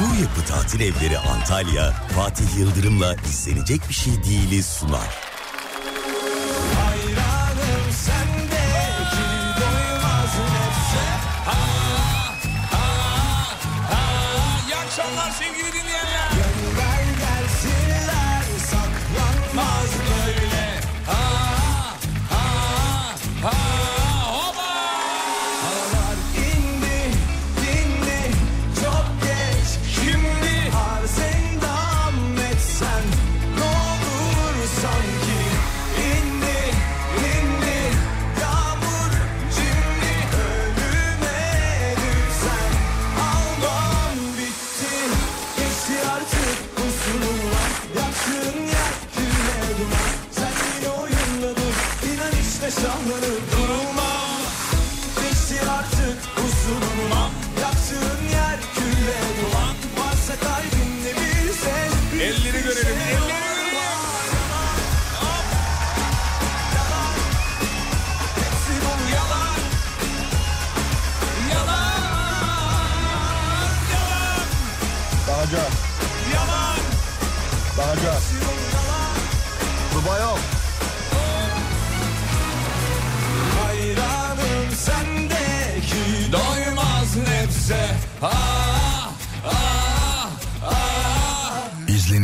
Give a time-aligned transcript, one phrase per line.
[0.00, 5.29] Su Yapı Tatil Evleri Antalya, Fatih Yıldırım'la izlenecek bir şey değiliz sunar.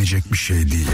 [0.07, 0.89] İzlenecek bir şey değil.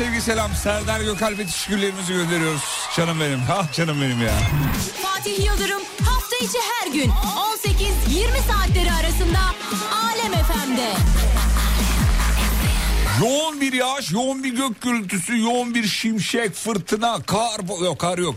[0.00, 0.50] Sevgi, selam.
[0.54, 2.62] Serdar Gökalp ve teşekkürlerimizi gönderiyoruz.
[2.96, 3.40] Canım benim.
[3.50, 4.32] Ah canım benim ya.
[5.02, 7.12] Fatih Yıldırım hafta içi her gün 18-20
[8.52, 9.38] saatleri arasında
[9.94, 10.92] Alem FM'de.
[13.20, 18.34] Yoğun bir yağış, yoğun bir gök gürültüsü, yoğun bir şimşek, fırtına, kar, yok kar yok.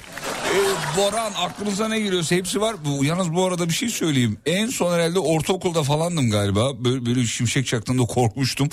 [0.53, 2.75] Ee, boran aklınıza ne geliyorsa hepsi var.
[2.85, 4.37] Bu, yalnız bu arada bir şey söyleyeyim.
[4.45, 6.83] En son herhalde ortaokulda falandım galiba.
[6.83, 8.69] Böyle, böyle şimşek çaktığında korkmuştum.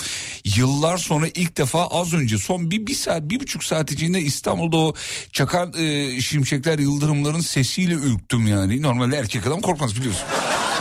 [0.57, 4.77] Yıllar sonra ilk defa az önce son bir, bir saat, bir buçuk saat içinde İstanbul'da
[4.77, 4.93] o
[5.31, 8.81] çakan e, şimşekler, yıldırımların sesiyle ürktüm yani.
[8.81, 10.25] Normalde erkek adam korkmaz biliyorsun.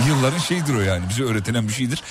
[0.09, 2.03] Yılların şeyidir o yani bize öğretilen bir şeydir.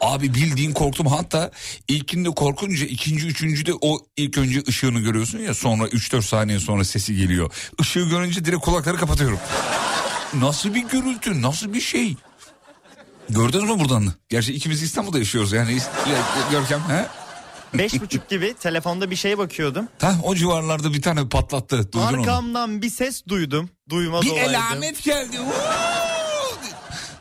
[0.00, 1.50] Abi bildiğin korktum hatta
[1.88, 6.84] ilkinde korkunca ikinci üçüncü de o ilk önce ışığını görüyorsun ya sonra 3-4 saniye sonra
[6.84, 7.52] sesi geliyor.
[7.80, 9.38] Işığı görünce direkt kulakları kapatıyorum.
[10.34, 12.16] Nasıl bir gürültü nasıl bir şey.
[13.28, 14.12] Gördünüz mü buradan?
[14.28, 16.80] Gerçi ikimiz İstanbul'da yaşıyoruz yani Ya, Görkem.
[16.80, 17.06] He?
[17.78, 19.88] Beş buçuk gibi telefonda bir şeye bakıyordum.
[20.00, 21.92] Ha, o civarlarda bir tane patlattı.
[21.92, 22.20] Duydun onu.
[22.20, 23.70] Arkamdan bir ses duydum.
[23.90, 24.50] Duymaz Bir olaydım.
[24.50, 25.36] elamet geldi.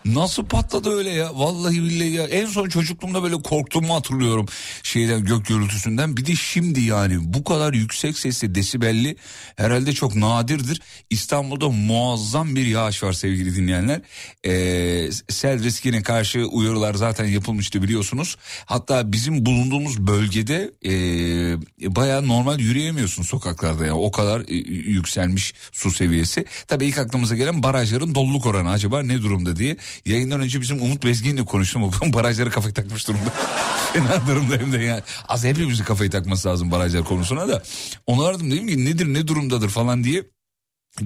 [0.06, 1.32] Nasıl patladı öyle ya?
[1.36, 2.24] Vallahi billahi ya.
[2.24, 4.46] En son çocukluğumda böyle korktuğumu hatırlıyorum.
[4.84, 6.18] Şeyden gök gürültüsünden.
[6.18, 9.16] Bir de şimdi yani bu kadar yüksek sesli desibelli
[9.56, 10.82] herhalde çok nadirdir.
[11.10, 14.02] İstanbul'da muazzam bir yağış var sevgili dinleyenler.
[14.46, 18.38] Ee, sel riskine karşı uyarılar zaten yapılmıştı biliyorsunuz.
[18.66, 23.96] Hatta bizim bulunduğumuz bölgede ee, bayağı normal yürüyemiyorsun sokaklarda ya.
[23.96, 26.46] O kadar e, yükselmiş su seviyesi.
[26.68, 29.78] Tabii ilk aklımıza gelen barajların doluluk oranı acaba ne durumda diye.
[30.06, 31.84] Yayından önce bizim Umut Bezgin'le konuştum.
[31.84, 33.30] O barajları kafayı takmış durumda.
[33.94, 35.02] Fena durumda hem de yani.
[35.28, 37.64] Az hepimizin kafayı takması lazım barajlar konusuna da.
[38.06, 40.24] Onu aradım dedim ki nedir ne durumdadır falan diye.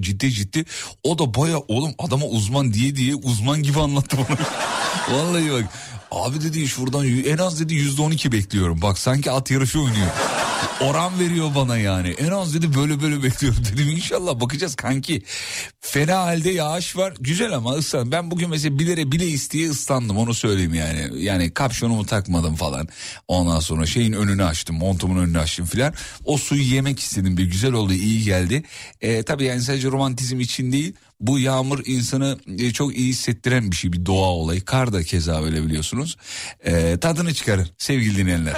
[0.00, 0.64] Ciddi ciddi.
[1.02, 4.38] O da baya oğlum adama uzman diye diye uzman gibi anlattı bana.
[5.18, 5.64] Vallahi bak.
[6.10, 8.82] Abi dedi şuradan en az dedi yüzde on iki bekliyorum.
[8.82, 10.10] Bak sanki at yarışı oynuyor.
[10.80, 12.08] Oran veriyor bana yani.
[12.08, 13.88] En az dedi böyle böyle bekliyorum dedim.
[13.88, 15.22] İnşallah bakacağız kanki.
[15.80, 17.14] Fena halde yağış var.
[17.20, 18.12] Güzel ama ıslan.
[18.12, 21.22] Ben bugün mesela bilere bile isteye ıslandım onu söyleyeyim yani.
[21.22, 22.88] Yani kapşonumu takmadım falan.
[23.28, 24.76] Ondan sonra şeyin önünü açtım.
[24.76, 25.94] Montumun önünü açtım filan.
[26.24, 28.62] O suyu yemek istedim bir güzel oldu iyi geldi.
[29.00, 30.94] Ee, tabii yani sadece romantizm için değil.
[31.20, 34.64] Bu yağmur insanı e, çok iyi hissettiren bir şey bir doğa olayı.
[34.64, 36.16] Kar da keza öyle biliyorsunuz.
[36.64, 38.54] Ee, tadını çıkarın sevgili dinleyenler.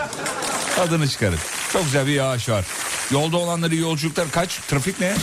[0.76, 1.38] Tadını çıkarın.
[1.72, 2.64] Çok güzel bir yağış var.
[3.10, 4.56] Yolda olanları yolculuklar kaç?
[4.68, 5.14] Trafik ne?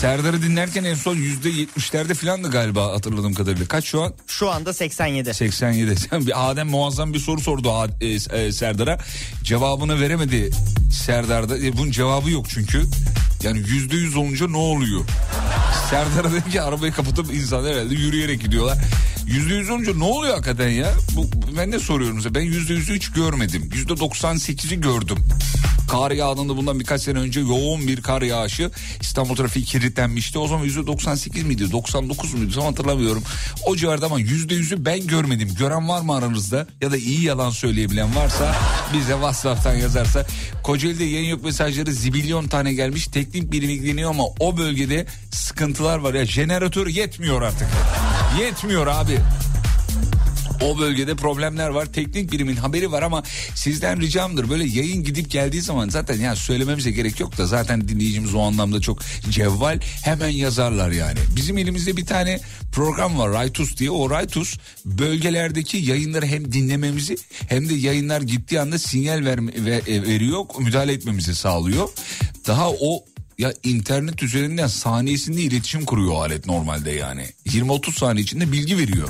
[0.00, 3.66] Serdar'ı dinlerken en son yüzde yetmişlerde filandı galiba hatırladığım kadarıyla.
[3.66, 4.14] Kaç şu an?
[4.26, 5.34] Şu anda 87.
[5.34, 5.94] 87.
[6.12, 8.98] Bir Adem muazzam bir soru sordu e, e, Serdar'a.
[9.42, 10.50] Cevabını veremedi
[10.92, 11.58] Serdar'da.
[11.58, 12.84] E, bunun cevabı yok çünkü.
[13.42, 15.04] Yani yüzde yüz olunca ne oluyor?
[15.90, 18.78] Serdar'a dedi ki arabayı kapatıp insanlar herhalde yürüyerek gidiyorlar.
[19.26, 20.94] Yüzde yüz olunca ne oluyor hakikaten ya?
[21.16, 21.26] Bu,
[21.56, 22.34] ben de soruyorum size.
[22.34, 23.70] Ben yüzde yüzü hiç görmedim.
[23.74, 25.18] Yüzde doksan sekizi gördüm.
[25.90, 28.70] Kar yağdığında bundan birkaç sene önce yoğun bir kar yağışı
[29.00, 30.38] İstanbul trafiği kilitlenmişti.
[30.38, 33.22] O zaman yüzde 98 miydi 99 muydu tam hatırlamıyorum.
[33.66, 35.48] O civarda ama yüzde yüzü ben görmedim.
[35.58, 38.56] Gören var mı aranızda ya da iyi yalan söyleyebilen varsa
[38.94, 40.26] bize WhatsApp'tan yazarsa.
[40.62, 43.06] Kocaeli'de yayın yok mesajları zibilyon tane gelmiş.
[43.06, 47.68] Teknik birim ilgileniyor ama o bölgede sıkıntılar var ya jeneratör yetmiyor artık.
[48.40, 49.18] Yetmiyor abi.
[50.62, 51.86] O bölgede problemler var.
[51.86, 53.22] Teknik birimin haberi var ama
[53.54, 54.50] sizden ricamdır.
[54.50, 58.80] Böyle yayın gidip geldiği zaman zaten ya söylememize gerek yok da zaten dinleyicimiz o anlamda
[58.80, 59.00] çok
[59.30, 61.18] cevval hemen yazarlar yani.
[61.36, 62.40] Bizim elimizde bir tane
[62.72, 63.90] program var Raytus diye.
[63.90, 67.16] O Raytus bölgelerdeki yayınları hem dinlememizi
[67.48, 70.44] hem de yayınlar gittiği anda sinyal verme, ve, e, veriyor.
[70.58, 71.88] Müdahale etmemizi sağlıyor.
[72.46, 73.04] Daha o
[73.38, 77.26] ya internet üzerinden saniyesinde iletişim kuruyor alet normalde yani.
[77.46, 79.08] 20-30 saniye içinde bilgi veriyor.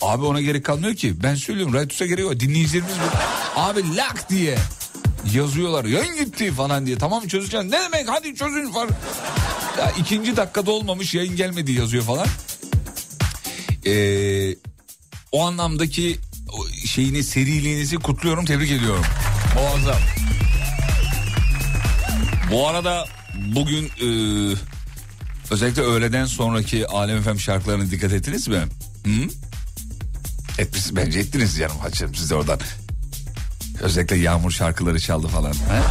[0.00, 1.22] Abi ona gerek kalmıyor ki.
[1.22, 2.40] Ben söylüyorum Raytus'a gerek yok.
[2.40, 3.18] Dinleyicilerimiz bu.
[3.60, 4.58] Abi lak diye
[5.34, 5.84] yazıyorlar.
[5.84, 6.98] Yayın gitti falan diye.
[6.98, 7.70] Tamam çözeceğim.
[7.70, 8.90] Ne demek hadi çözün falan.
[9.78, 12.26] Ya ikinci dakikada olmamış yayın gelmedi yazıyor falan.
[13.86, 14.56] Ee,
[15.32, 16.18] o anlamdaki
[16.86, 19.04] şeyini seriliğinizi kutluyorum tebrik ediyorum.
[19.54, 20.00] Muazzam.
[22.52, 23.06] Bu arada
[23.44, 24.08] bugün e,
[25.50, 28.56] özellikle öğleden sonraki Alem Efem şarkılarına dikkat ettiniz mi?
[29.04, 29.28] Hı?
[30.58, 32.58] Etmiş, bence ettiniz canım açarım size oradan.
[33.80, 35.52] Özellikle yağmur şarkıları çaldı falan.
[35.52, 35.82] He?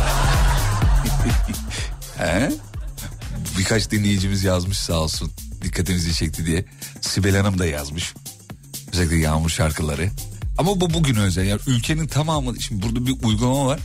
[2.25, 2.51] He?
[3.57, 5.31] Birkaç dinleyicimiz yazmış sağ olsun.
[5.61, 6.65] Dikkatinizi çekti diye.
[7.01, 8.13] Sibel Hanım da yazmış.
[8.93, 10.09] Özellikle yağmur şarkıları.
[10.57, 11.45] Ama bu bugün özel.
[11.45, 13.79] Yani ülkenin tamamı şimdi burada bir uygulama var.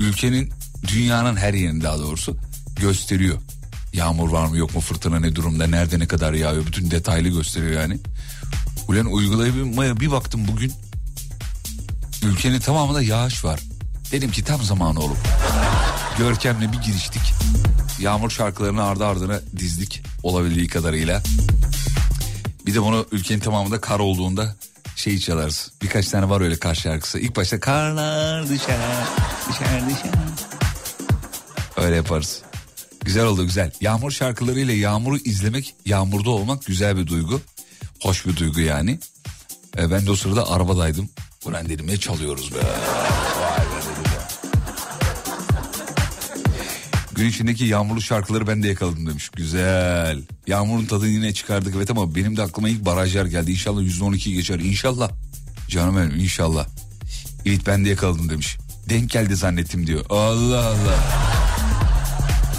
[0.00, 0.52] Ülkenin
[0.88, 2.36] dünyanın her yerinde daha doğrusu
[2.80, 3.38] gösteriyor.
[3.92, 7.80] Yağmur var mı yok mu fırtına ne durumda nerede ne kadar yağıyor bütün detaylı gösteriyor
[7.82, 7.98] yani.
[8.88, 10.72] Ulan uygulayıp bir baktım bugün
[12.22, 13.60] ülkenin tamamında yağış var.
[14.12, 15.18] Dedim ki tam zamanı olup
[16.18, 17.22] Görkem'le bir giriştik.
[17.98, 21.22] Yağmur şarkılarını ardı ardına dizdik olabildiği kadarıyla.
[22.66, 24.56] Bir de bunu ülkenin tamamında kar olduğunda
[24.96, 25.70] şey çalarız.
[25.82, 27.18] Birkaç tane var öyle kar şarkısı.
[27.18, 28.76] İlk başta karlar düşer,
[29.48, 30.12] düşer düşer.
[31.76, 32.42] Öyle yaparız.
[33.08, 33.70] Güzel oldu güzel.
[33.80, 37.40] Yağmur şarkılarıyla yağmuru izlemek, yağmurda olmak güzel bir duygu.
[38.00, 38.98] Hoş bir duygu yani.
[39.78, 41.08] E, ben de o sırada arabadaydım.
[41.44, 42.56] Ulan dedim ne çalıyoruz be.
[42.56, 44.28] Vay be dedim ya.
[47.14, 49.30] Gün içindeki yağmurlu şarkıları ben de yakaladım demiş.
[49.36, 50.22] Güzel.
[50.46, 53.50] Yağmurun tadını yine çıkardık evet ama benim de aklıma ilk barajlar geldi.
[53.50, 54.58] İnşallah %12 geçer.
[54.58, 55.10] İnşallah.
[55.68, 56.66] Canım benim inşallah.
[57.46, 58.58] Evet ben de yakaladım demiş.
[58.88, 60.04] Denk geldi zannettim diyor.
[60.10, 61.37] Allah Allah.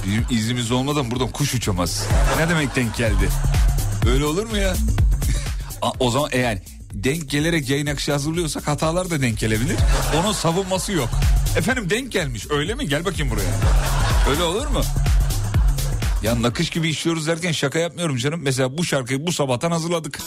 [0.09, 2.05] Bizim iznimiz olmadan buradan kuş uçamaz.
[2.39, 3.29] Ne demek denk geldi?
[4.11, 4.73] Öyle olur mu ya?
[5.99, 6.59] O zaman eğer
[6.93, 9.75] denk gelerek yayın akışı hazırlıyorsak hatalar da denk gelebilir.
[10.19, 11.09] Onun savunması yok.
[11.57, 12.87] Efendim denk gelmiş öyle mi?
[12.87, 13.49] Gel bakayım buraya.
[14.29, 14.81] Öyle olur mu?
[16.23, 18.39] Ya nakış gibi işliyoruz derken şaka yapmıyorum canım.
[18.43, 20.19] Mesela bu şarkıyı bu sabahtan hazırladık.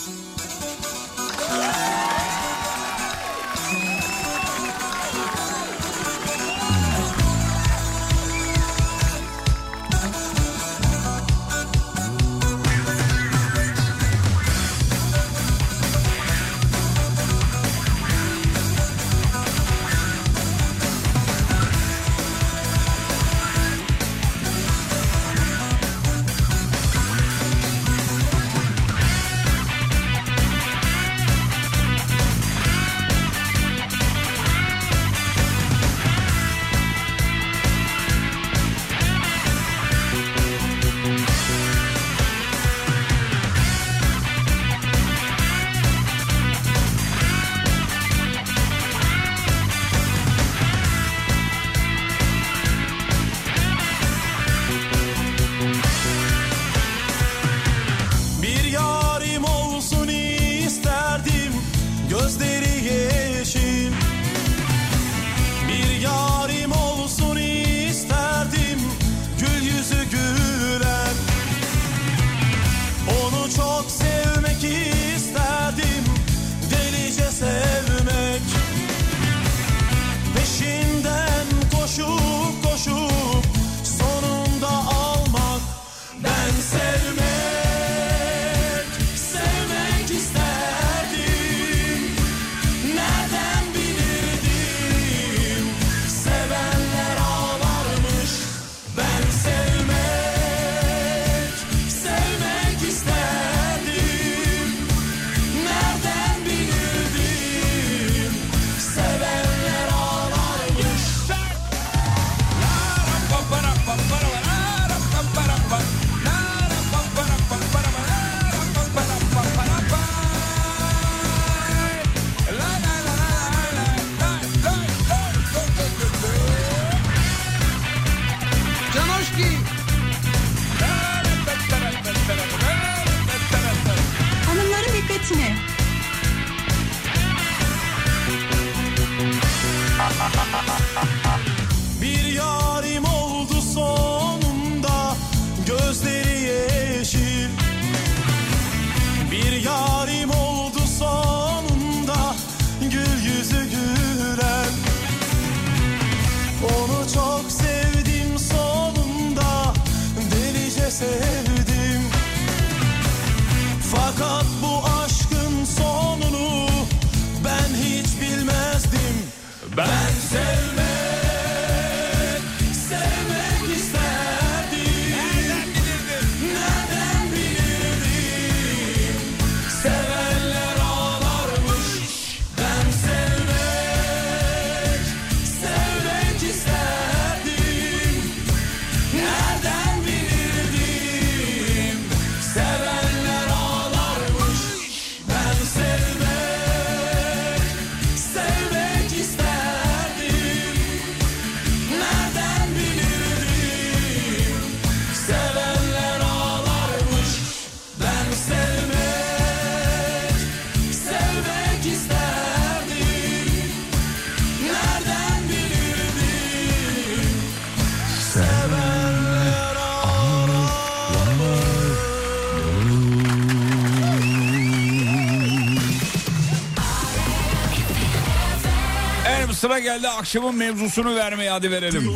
[229.62, 232.14] Sıra geldi akşamın mevzusunu vermeye hadi verelim.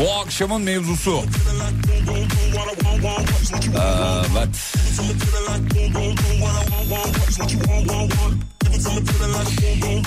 [0.00, 1.18] Bu akşamın mevzusu.
[3.78, 4.48] Aa, evet.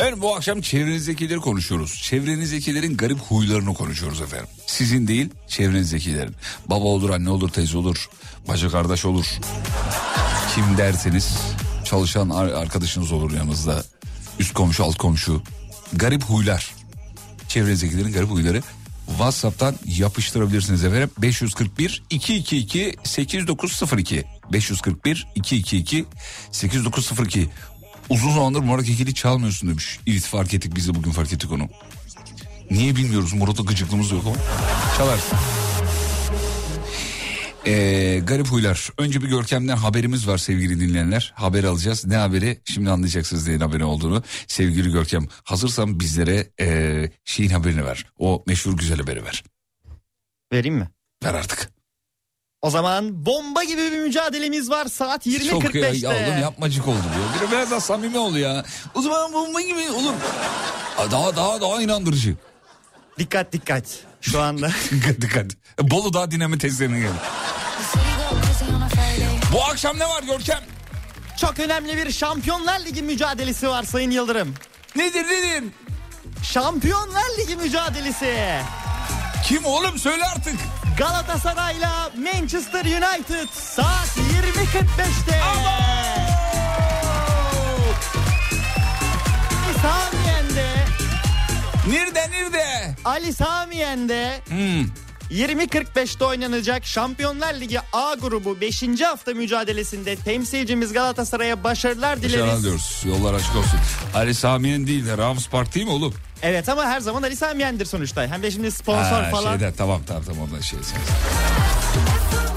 [0.01, 2.01] Evet bu akşam çevrenizdekileri konuşuyoruz.
[2.03, 4.47] Çevrenizdekilerin garip huylarını konuşuyoruz efendim.
[4.67, 6.35] Sizin değil çevrenizdekilerin.
[6.67, 8.09] Baba olur, anne olur, teyze olur,
[8.47, 9.25] bacı kardeş olur.
[10.55, 11.37] Kim derseniz
[11.85, 13.83] çalışan ar- arkadaşınız olur yanınızda.
[14.39, 15.43] Üst komşu, alt komşu.
[15.95, 16.71] Garip huylar.
[17.47, 18.61] Çevrenizdekilerin garip huyları.
[19.07, 21.09] WhatsApp'tan yapıştırabilirsiniz efendim.
[21.17, 26.05] 541 222 8902 541 222
[26.51, 27.49] 8902
[28.09, 29.99] Uzun zamandır Murat Kekili çalmıyorsun demiş.
[30.07, 31.69] Evet fark ettik biz de bugün fark ettik onu.
[32.71, 34.35] Niye bilmiyoruz Murat'a gıcıklığımız yok ama
[34.97, 35.37] çalarsın.
[37.67, 38.89] Ee, garip huylar.
[38.97, 41.33] Önce bir Görkem'den haberimiz var sevgili dinleyenler.
[41.35, 42.05] Haber alacağız.
[42.05, 42.61] Ne haberi?
[42.65, 44.23] Şimdi anlayacaksınız neyin haberi olduğunu.
[44.47, 48.05] Sevgili Görkem hazırsan bizlere ee, şeyin haberini ver.
[48.19, 49.43] O meşhur güzel haberi ver.
[50.53, 50.89] Vereyim mi?
[51.23, 51.69] Ver artık.
[52.61, 55.35] O zaman bomba gibi bir mücadelemiz var saat Çok
[55.75, 56.07] ya, 20.45'te.
[56.07, 57.47] oğlum yapmacık oldu diyor.
[57.47, 58.65] Bir biraz daha samimi ol ya.
[58.95, 59.81] O zaman bomba gibi.
[60.97, 62.35] Aa, Daha daha daha inandırıcı.
[63.19, 63.99] Dikkat dikkat.
[64.31, 64.69] Şu anda
[65.21, 65.45] dikkat.
[65.81, 67.13] Bolu daha dinamit testlerine geldi.
[69.53, 70.59] Bu akşam ne var Görkem?
[71.41, 74.53] çok önemli bir Şampiyonlar Ligi mücadelesi var Sayın Yıldırım.
[74.95, 75.63] Nedir nedir?
[76.43, 78.59] Şampiyonlar Ligi mücadelesi.
[79.45, 80.55] Kim oğlum söyle artık.
[80.97, 85.41] Galatasaray'la Manchester United saat 20.45'te.
[89.65, 90.22] Ali Samiyen'de,
[91.89, 92.95] Nerede nerede?
[93.05, 94.85] Ali Samiyen'de Hmm.
[95.31, 99.01] 20.45'te oynanacak Şampiyonlar Ligi A grubu 5.
[99.01, 102.33] hafta mücadelesinde temsilcimiz Galatasaray'a başarılar dileriz.
[102.35, 103.03] Başarılar diyoruz.
[103.07, 103.79] Yollar açık olsun.
[104.15, 106.13] Ali Sami'nin değil de Rams Park değil mi oğlum?
[106.41, 108.27] Evet ama her zaman Ali Samiyen'dir sonuçta.
[108.27, 109.57] Hem de şimdi sponsor Ha, falan.
[109.57, 110.79] Şeyde, tamam tamam tamam oradan şey.
[110.83, 111.01] sen-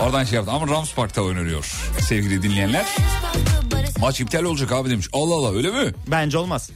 [0.07, 2.85] Oradan şey yaptım ama Rams Park'ta oynanıyor sevgili dinleyenler.
[3.99, 5.09] Maç iptal olacak abi demiş.
[5.13, 5.93] Allah Allah öyle mi?
[6.07, 6.71] Bence olmaz.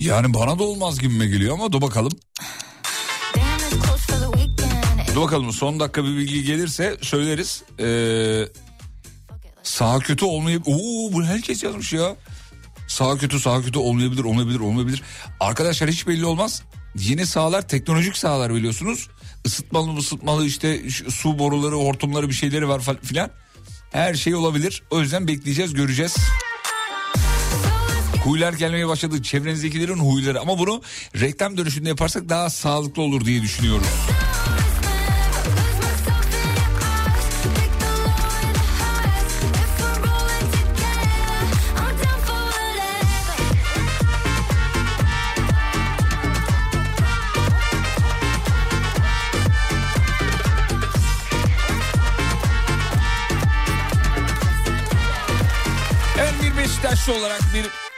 [0.00, 2.12] Yani bana da olmaz gibime geliyor ama dur bakalım.
[5.14, 7.62] Dur bakalım son dakika bir bilgi gelirse söyleriz.
[7.80, 8.48] Ee,
[9.62, 10.68] sağ kötü olmayıp...
[10.68, 12.16] Oo bu herkes yazmış ya.
[12.88, 15.02] Sağ kötü sağ kötü olmayabilir olmayabilir olmayabilir.
[15.40, 16.62] Arkadaşlar hiç belli olmaz.
[16.98, 19.08] Yeni sahalar teknolojik sahalar biliyorsunuz.
[19.44, 23.30] Isıtmalı ısıtmalı işte su boruları hortumları bir şeyleri var filan.
[23.92, 24.82] Her şey olabilir.
[24.90, 26.16] O yüzden bekleyeceğiz göreceğiz.
[28.24, 29.22] Huylar gelmeye başladı.
[29.22, 30.40] Çevrenizdekilerin huyları.
[30.40, 30.82] Ama bunu
[31.20, 33.48] reklam dönüşünde yaparsak daha sağlıklı olur diye bir
[56.58, 57.89] Beşiktaşlı olarak bir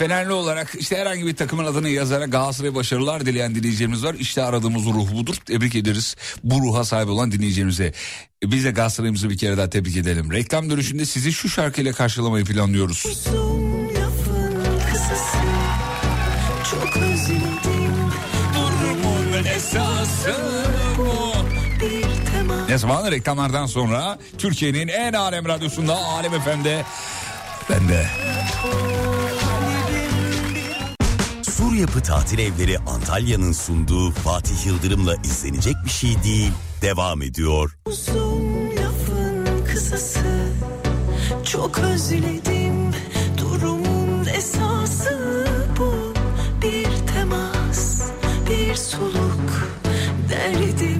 [0.00, 4.14] Fenerli olarak işte herhangi bir takımın adını yazarak Galatasaray başarılar dileyen dinleyicilerimiz var.
[4.18, 5.34] İşte aradığımız ruh budur.
[5.34, 7.92] Tebrik ederiz bu ruha sahip olan dinleyicilerimize.
[8.44, 10.32] Biz de Galatasaray'ımızı bir kere daha tebrik edelim.
[10.32, 13.02] Reklam dönüşünde sizi şu şarkıyla karşılamayı planlıyoruz.
[14.92, 15.38] kısası
[16.70, 18.10] Çok özledim
[18.54, 20.34] Durumun esası
[20.98, 21.32] bu.
[21.80, 26.84] bir temas Ne zaman reklamlardan sonra Türkiye'nin en alem radyosunda Alem FM'de
[27.70, 28.06] ben de.
[31.60, 37.76] Sur Yapı Tatil Evleri Antalya'nın sunduğu Fatih Yıldırım'la izlenecek bir şey değil devam ediyor.
[37.86, 40.48] Uzun lafın kısası
[41.44, 42.90] Çok özledim
[43.38, 45.46] Durumun esası
[45.78, 46.14] bu
[46.62, 48.02] Bir temas
[48.50, 49.68] Bir soluk
[50.30, 50.99] Derdimin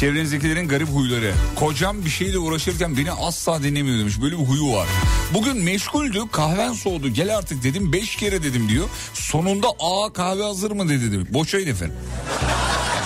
[0.00, 1.32] Çevrenizdekilerin garip huyları.
[1.56, 4.22] Kocam bir şeyle uğraşırken beni asla dinlemiyor demiş.
[4.22, 4.88] Böyle bir huyu var.
[5.34, 7.92] Bugün meşguldü kahven soğudu gel artık dedim.
[7.92, 8.88] Beş kere dedim diyor.
[9.14, 11.12] Sonunda aa kahve hazır mı dedi.
[11.12, 11.26] dedim.
[11.30, 11.96] Boşayın efendim.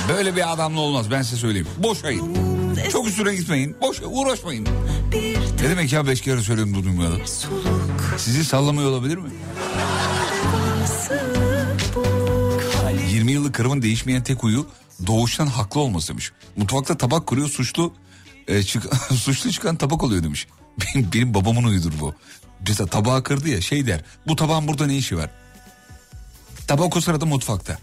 [0.08, 1.66] Böyle bir adamla olmaz ben size söyleyeyim.
[1.78, 2.36] Boşayın.
[2.92, 3.76] Çok üstüne gitmeyin.
[3.80, 4.66] Boş uğraşmayın.
[5.62, 7.26] Ne demek ya beş kere söyledim bu dünyada?
[8.18, 9.30] Sizi sallamıyor olabilir mi?
[13.10, 14.66] 20 yıllık karımın değişmeyen tek huyu
[15.06, 16.32] doğuştan haklı olmasıymış.
[16.56, 17.94] Mutfakta tabak kuruyor suçlu
[18.48, 20.46] e, çık, suçlu çıkan tabak oluyor demiş.
[20.80, 22.14] Benim, benim babamın huyudur bu.
[22.68, 24.04] Mesela tabağı kırdı ya şey der.
[24.26, 25.30] Bu tabağın burada ne işi var?
[26.66, 27.78] Tabak o sırada mutfakta.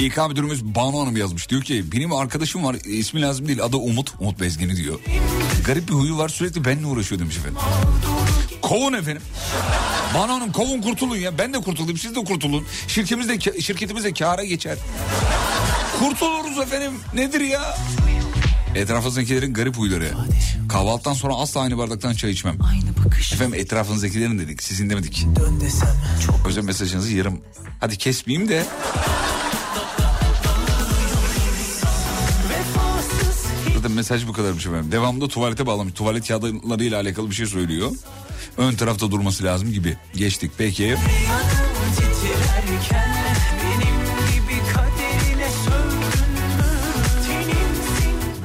[0.00, 1.48] İK müdürümüz Banu Hanım yazmış.
[1.48, 4.14] Diyor ki benim arkadaşım var ismi lazım değil adı Umut.
[4.20, 5.00] Umut Bezgin'i diyor.
[5.64, 7.60] Garip bir huyu var sürekli benimle uğraşıyor demiş efendim.
[8.62, 9.22] Kovun efendim.
[10.14, 11.38] Banu Hanım kovun kurtulun ya.
[11.38, 12.64] Ben de kurtulayım siz de kurtulun.
[12.88, 14.78] Şirketimiz de, şirketimiz de kâra geçer.
[15.98, 16.92] Kurtuluruz efendim.
[17.14, 17.76] Nedir ya?
[18.74, 20.10] Etrafınızdakilerin garip huyları.
[20.68, 22.58] Kahvaltıdan sonra asla aynı bardaktan çay içmem.
[22.70, 24.62] aynı bakış Efendim etrafınızdakilerin dedik.
[24.62, 25.26] Sizin demedik.
[26.46, 27.40] Özel mesajınızı yarım.
[27.80, 28.64] Hadi kesmeyeyim de.
[33.92, 34.92] Zaten mesaj bu kadarmış efendim.
[34.92, 35.94] Devamında tuvalete bağlamış.
[35.94, 37.90] Tuvalet kağıtlarıyla alakalı bir şey söylüyor.
[38.56, 39.96] Ön tarafta durması lazım gibi.
[40.14, 40.96] Geçtik peki.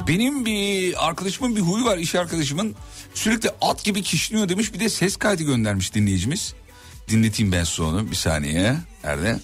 [0.08, 2.74] benim bir arkadaşımın bir huyu var iş arkadaşımın.
[3.14, 4.74] Sürekli at gibi kişniyor demiş.
[4.74, 6.54] Bir de ses kaydı göndermiş dinleyicimiz.
[7.08, 8.76] Dinleteyim ben size onu bir saniye.
[9.04, 9.40] Nerede?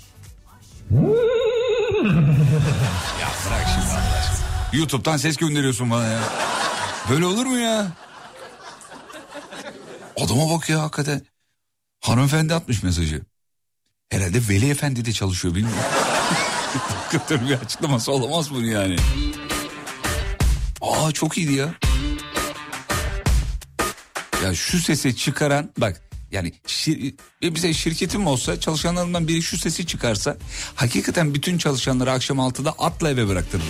[4.75, 6.21] YouTube'dan ses gönderiyorsun bana ya.
[7.11, 7.93] Böyle olur mu ya?
[10.17, 11.23] Adama bak ya hakikaten.
[12.01, 13.23] Hanımefendi atmış mesajı.
[14.11, 15.83] Herhalde Veli Efendi de çalışıyor bilmiyorum.
[16.89, 18.97] Hakikaten bir açıklaması olamaz bunun yani.
[20.81, 21.75] Aa çok iyiydi ya.
[24.45, 30.37] Ya şu sesi çıkaran bak yani şir, bize şirketim olsa çalışanlarımdan biri şu sesi çıkarsa
[30.75, 33.69] hakikaten bütün çalışanları akşam 6'da atla eve bıraktırırım.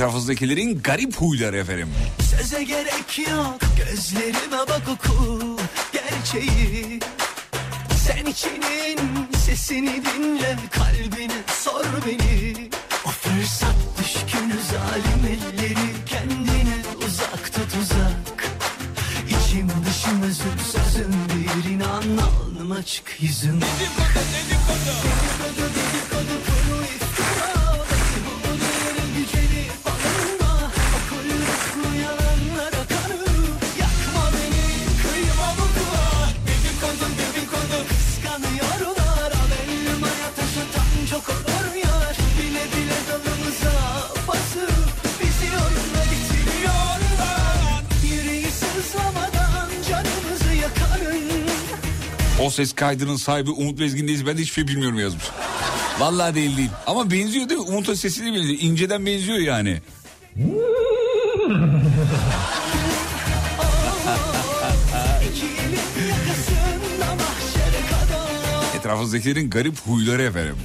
[0.00, 1.88] Etrafınızdakilerin garip huyları efendim.
[2.30, 5.56] Söze gerek yok gözlerime bak oku
[5.92, 7.00] gerçeği.
[8.06, 8.98] Sen içinin
[9.46, 12.70] sesini dinle kalbine sor beni.
[13.06, 18.44] O fırsat düşkünü zalim elleri kendine uzak tut uzak.
[19.28, 23.60] İçim dışım özüm sözüm bir inan alnım açık yüzüm.
[23.60, 26.49] Dedikodu dedikodu kuru iftira
[52.40, 55.24] O ses kaydının sahibi Umut Bezgin'deyiz ben de hiçbir şey bilmiyorum yazmış.
[55.98, 56.70] Vallahi değil değil.
[56.86, 57.66] Ama benziyor değil mi?
[57.66, 58.58] Umut'un sesine benziyor.
[58.60, 59.80] İnceden benziyor yani.
[68.78, 70.56] Etrafınızdakilerin garip huyları efendim.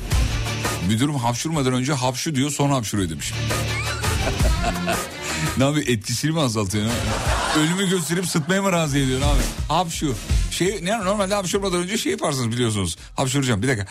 [0.88, 3.34] Müdürüm hapşurmadan önce hapşu diyor sonra hapşuruyor demiş.
[5.58, 6.86] ne abi etkisini mi azaltıyor?
[7.60, 9.74] Ölümü gösterip sıtmaya mı razı ediyor abi?
[9.74, 10.16] Hapşu.
[10.52, 12.98] Şey, ne, normalde hapşurmadan önce şey yaparsınız biliyorsunuz.
[13.16, 13.88] Hapşuracağım bir dakika.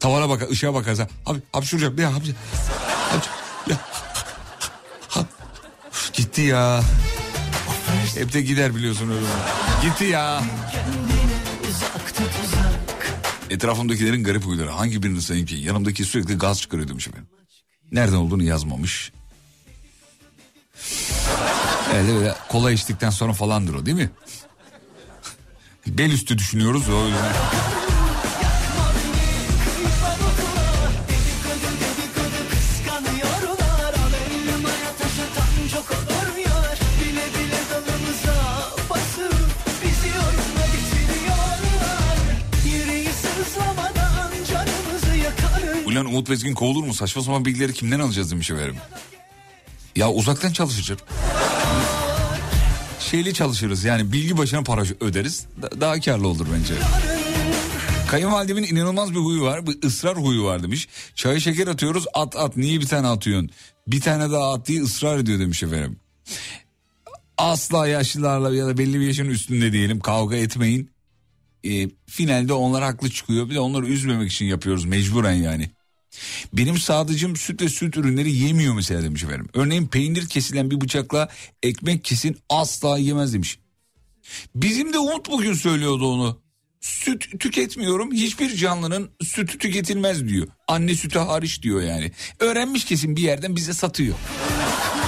[0.00, 1.08] Tavana bak, ışığa bakarsan.
[1.26, 2.04] Abi hapşuracağım bir.
[2.04, 2.32] Hapşur.
[3.70, 3.76] Ya.
[6.12, 6.82] Gitti ya.
[8.14, 9.26] Hep de gider biliyorsun öyle.
[9.82, 10.42] Gitti ya.
[13.50, 14.70] Etrafımdakilerin garip huyları.
[14.70, 15.54] Hangi birini sayayım ki?
[15.54, 17.28] Yanımdaki sürekli gaz çıkarıyor demiş efendim.
[17.92, 19.12] Nereden olduğunu yazmamış.
[21.94, 24.10] Evet öyle kola içtikten sonra falandır o değil mi?
[25.86, 27.32] Bel üstü düşünüyoruz o yüzden.
[45.86, 46.94] Ulan Umut Bezgin kovulur mu?
[46.94, 48.76] Saçma sapan bilgileri kimden alacağız demiş efendim.
[49.96, 50.98] Ya uzaktan çalışacak.
[53.12, 55.46] Şeyli çalışırız yani bilgi başına para öderiz.
[55.62, 56.74] Da- daha karlı olur bence.
[58.08, 59.66] Kayınvalidemin inanılmaz bir huyu var.
[59.66, 60.88] Bir ısrar huyu var demiş.
[61.14, 63.50] Çaya şeker atıyoruz at at niye bir tane atıyorsun?
[63.86, 65.96] Bir tane daha at diye ısrar ediyor demiş efendim.
[67.38, 70.90] Asla yaşlılarla ya da belli bir yaşın üstünde diyelim kavga etmeyin.
[71.64, 73.50] E, finalde onlar haklı çıkıyor.
[73.50, 75.70] Bir de onları üzmemek için yapıyoruz mecburen yani.
[76.52, 79.48] Benim sadıcım süt ve süt ürünleri yemiyor mesela demiş efendim.
[79.54, 81.28] Örneğin peynir kesilen bir bıçakla
[81.62, 83.58] ekmek kesin asla yemez demiş.
[84.54, 86.42] Bizim de Umut bugün söylüyordu onu.
[86.80, 90.48] Süt tüketmiyorum hiçbir canlının sütü tüketilmez diyor.
[90.68, 92.12] Anne sütü hariç diyor yani.
[92.40, 94.14] Öğrenmiş kesin bir yerden bize satıyor.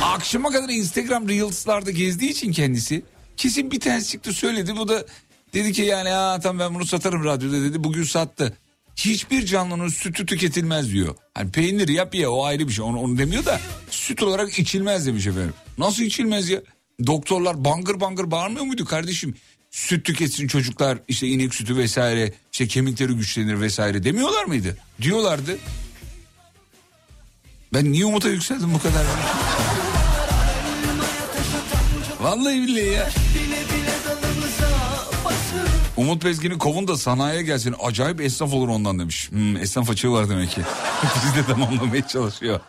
[0.03, 3.03] Akşama kadar Instagram Reels'larda gezdiği için kendisi
[3.37, 4.77] kesin bir tanesi çıktı söyledi.
[4.77, 5.07] Bu da
[5.55, 7.85] dedi ki yani ha tamam ben bunu satarım radyoda dedi.
[7.85, 8.57] Bugün sattı.
[8.97, 11.15] Hiçbir canlının sütü tüketilmez diyor.
[11.35, 15.07] Hani peynir yap ya o ayrı bir şey onu, onu demiyor da süt olarak içilmez
[15.07, 15.55] demiş efendim.
[15.79, 16.63] Nasıl içilmez ya?
[17.07, 19.35] Doktorlar bangır bangır bağırmıyor muydu kardeşim?
[19.71, 24.77] Süt tüketsin çocuklar işte inek sütü vesaire işte kemikleri güçlenir vesaire demiyorlar mıydı?
[25.03, 25.59] Diyorlardı.
[27.75, 29.05] Ben niye umuta yükseldim bu kadar?
[32.21, 33.11] Vallahi billahi ya.
[35.97, 37.75] Umut Bezgin'in kovun da sanayiye gelsin.
[37.83, 39.31] Acayip esnaf olur ondan demiş.
[39.31, 40.61] Hmm, esnaf açığı var demek ki.
[41.17, 42.61] Bizi de tamamlamaya çalışıyor.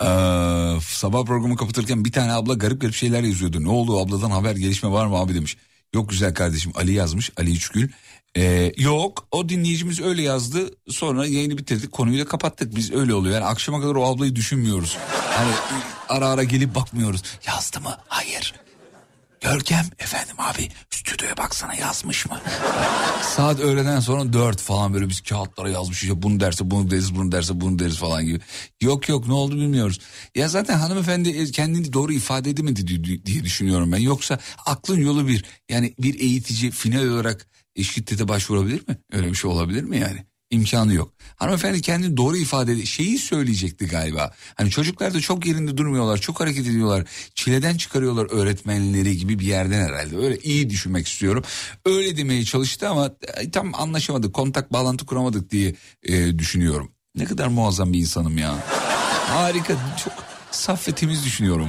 [0.00, 3.64] Ee, sabah programı kapatırken bir tane abla garip garip şeyler yazıyordu.
[3.64, 5.56] Ne oldu abladan haber gelişme var mı abi demiş.
[5.94, 7.88] Yok güzel kardeşim Ali yazmış Ali Üçgül.
[8.36, 13.34] Ee, yok o dinleyicimiz öyle yazdı sonra yayını bitirdik konuyu da kapattık biz öyle oluyor
[13.34, 14.96] yani akşama kadar o ablayı düşünmüyoruz.
[15.30, 15.52] Hani
[16.08, 18.54] ara ara gelip bakmıyoruz yazdı mı hayır
[19.42, 22.40] Görkem efendim abi stüdyoya baksana yazmış mı?
[23.22, 27.32] Saat öğleden sonra dört falan böyle biz kağıtlara yazmış işte bunu derse bunu deriz bunu
[27.32, 28.40] derse bunu deriz falan gibi.
[28.80, 29.98] Yok yok ne oldu bilmiyoruz.
[30.34, 33.98] Ya zaten hanımefendi kendini doğru ifade edemedi di- diye düşünüyorum ben.
[33.98, 38.96] Yoksa aklın yolu bir yani bir eğitici final olarak e, şiddete başvurabilir mi?
[39.12, 40.24] Öyle bir şey olabilir mi yani?
[40.52, 41.12] İmkanı yok.
[41.36, 44.32] Hanımefendi kendini doğru ifade şeyi söyleyecekti galiba.
[44.54, 47.04] Hani çocuklar da çok yerinde durmuyorlar, çok hareket ediyorlar.
[47.34, 50.16] Çileden çıkarıyorlar öğretmenleri gibi bir yerden herhalde.
[50.16, 51.44] Öyle iyi düşünmek istiyorum.
[51.86, 56.92] Öyle demeye çalıştı ama e, tam anlaşamadık, kontak bağlantı kuramadık diye e, düşünüyorum.
[57.14, 58.54] Ne kadar muazzam bir insanım ya.
[59.28, 60.12] Harika, çok
[60.50, 61.68] saf ve temiz düşünüyorum.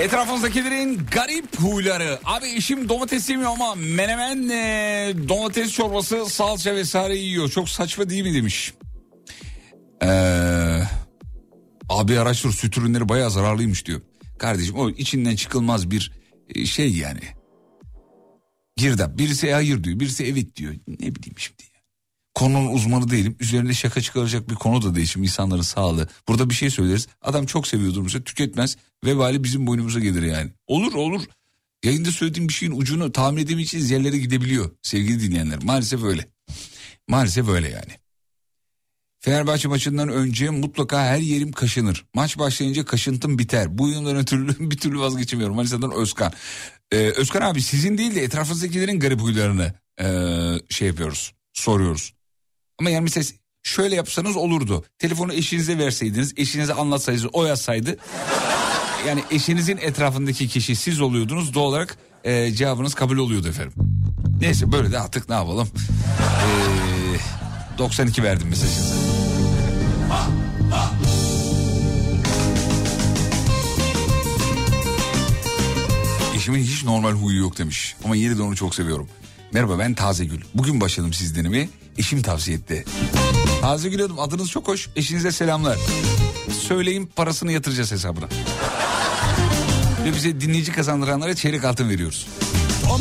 [0.00, 2.18] Etrafınızdakilerin garip huyları.
[2.24, 7.48] Abi eşim domates yemiyor ama menemen e, domates çorbası salça vesaire yiyor.
[7.48, 8.74] Çok saçma değil mi demiş.
[10.02, 10.82] Ee,
[11.88, 14.00] abi araştır süt ürünleri bayağı zararlıymış diyor.
[14.38, 16.12] Kardeşim o içinden çıkılmaz bir
[16.54, 17.20] e, şey yani.
[18.76, 19.18] Girdap.
[19.18, 20.74] Birisi hayır diyor birisi evet diyor.
[20.88, 21.62] Ne bileyim şimdi.
[22.38, 23.36] Konunun uzmanı değilim.
[23.40, 26.08] Üzerinde şaka çıkaracak bir konu da değil şimdi insanların sağlığı.
[26.28, 27.08] Burada bir şey söyleriz.
[27.22, 28.76] Adam çok seviyordur mesela tüketmez.
[29.04, 30.50] Vebali bizim boynumuza gelir yani.
[30.66, 31.22] Olur olur.
[31.84, 35.62] Yayında söylediğim bir şeyin ucunu tahmin edemeyeceğiniz yerlere gidebiliyor sevgili dinleyenler.
[35.62, 36.28] Maalesef öyle.
[37.08, 37.92] Maalesef öyle yani.
[39.20, 42.06] Fenerbahçe maçından önce mutlaka her yerim kaşınır.
[42.14, 43.78] Maç başlayınca kaşıntım biter.
[43.78, 45.56] Bu yıldan ötürü bir türlü vazgeçemiyorum.
[45.56, 46.32] Manisa'dan Özkan.
[46.92, 51.34] Ee, Özkan abi sizin değil de etrafınızdakilerin garip huylarını ee, şey yapıyoruz.
[51.52, 52.17] Soruyoruz.
[52.78, 53.24] Ama yani mesela
[53.62, 54.84] şöyle yapsanız olurdu.
[54.98, 57.96] Telefonu eşinize verseydiniz, eşinize anlatsaydınız, o yazsaydı.
[59.06, 61.54] Yani eşinizin etrafındaki kişi siz oluyordunuz.
[61.54, 63.72] Doğal olarak e, cevabınız kabul oluyordu efendim.
[64.40, 65.68] Neyse böyle de artık ne yapalım.
[66.18, 68.94] Ee, 92 verdim mesajınızı.
[76.34, 77.96] Eşimin hiç normal huyu yok demiş.
[78.04, 79.08] Ama yine de onu çok seviyorum.
[79.52, 80.40] Merhaba ben Tazegül.
[80.54, 81.68] Bugün başladım sizdenimi.
[81.98, 82.84] Eşim tavsiye etti.
[83.60, 84.88] Tazegül Hanım adınız çok hoş.
[84.96, 85.78] Eşinize selamlar.
[86.60, 88.28] Söyleyin parasını yatıracağız hesabına.
[90.04, 92.26] Ve bize dinleyici kazandıranlara çeyrek altın veriyoruz.
[92.90, 92.98] O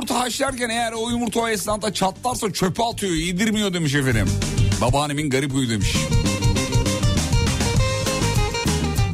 [0.00, 4.28] yumurta haşlarken eğer o yumurta o esnada çatlarsa çöpe atıyor yedirmiyor demiş efendim.
[4.80, 5.96] Babaannemin garip huyu demiş.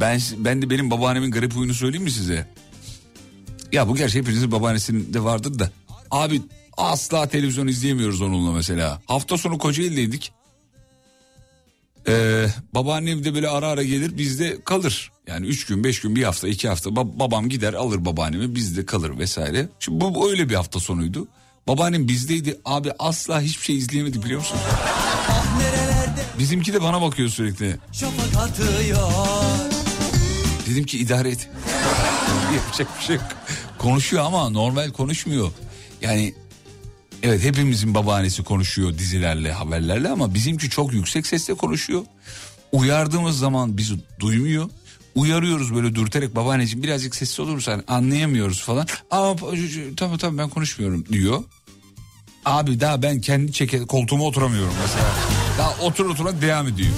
[0.01, 2.47] Ben, ben de benim babaannemin garip huyunu söyleyeyim mi size?
[3.71, 5.71] Ya bu gerçi hepinizin babaannesinde vardır da.
[6.11, 6.41] Abi
[6.77, 9.01] asla televizyon izleyemiyoruz onunla mesela.
[9.05, 10.31] Hafta sonu Kocaeli'deydik.
[12.09, 15.11] Ee, babaannem de böyle ara ara gelir bizde kalır.
[15.27, 18.85] Yani üç gün beş gün bir hafta iki hafta Ba- babam gider alır babaannemi bizde
[18.85, 19.69] kalır vesaire.
[19.79, 21.27] Şimdi bu, öyle bir hafta sonuydu.
[21.67, 24.57] Babaannem bizdeydi abi asla hiçbir şey izleyemedi biliyor musun?
[26.39, 27.75] Bizimki de bana bakıyor sürekli.
[30.69, 31.49] Dedim ki idare et.
[32.55, 33.25] Yapacak bir şey yok.
[33.77, 35.51] Konuşuyor ama normal konuşmuyor.
[36.01, 36.33] Yani
[37.23, 42.01] evet hepimizin babaannesi konuşuyor dizilerle haberlerle ama bizimki çok yüksek sesle konuşuyor.
[42.71, 44.69] Uyardığımız zaman bizi duymuyor.
[45.15, 47.83] Uyarıyoruz böyle dürterek babaanneciğim birazcık sessiz olur musun?
[47.87, 48.87] Anlayamıyoruz falan.
[49.11, 49.35] Aa
[49.97, 51.43] tamam tamam ben konuşmuyorum diyor.
[52.45, 55.05] Abi daha ben kendi çeke koltuğuma oturamıyorum mesela.
[55.57, 56.89] Daha otur otura devam ediyor.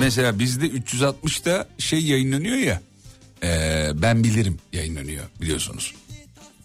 [0.00, 2.80] Mesela bizde 360'da şey yayınlanıyor ya.
[3.42, 5.94] Eee, ben bilirim yayınlanıyor biliyorsunuz.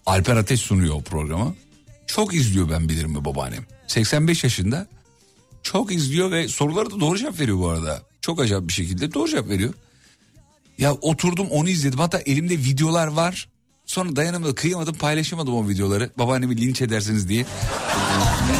[0.06, 1.54] Alper Ateş sunuyor o programı.
[2.06, 3.66] Çok izliyor ben bilirim mi babaannem.
[3.86, 4.86] 85 yaşında.
[5.62, 8.02] Çok izliyor ve soruları da doğru cevap veriyor bu arada.
[8.20, 9.74] Çok acayip bir şekilde doğru cevap veriyor.
[10.78, 11.98] Ya oturdum onu izledim.
[11.98, 13.48] Hatta elimde videolar var.
[13.86, 16.10] Sonra dayanamadım, kıyamadım, paylaşamadım o videoları.
[16.18, 17.46] Babaannemi linç edersiniz diye.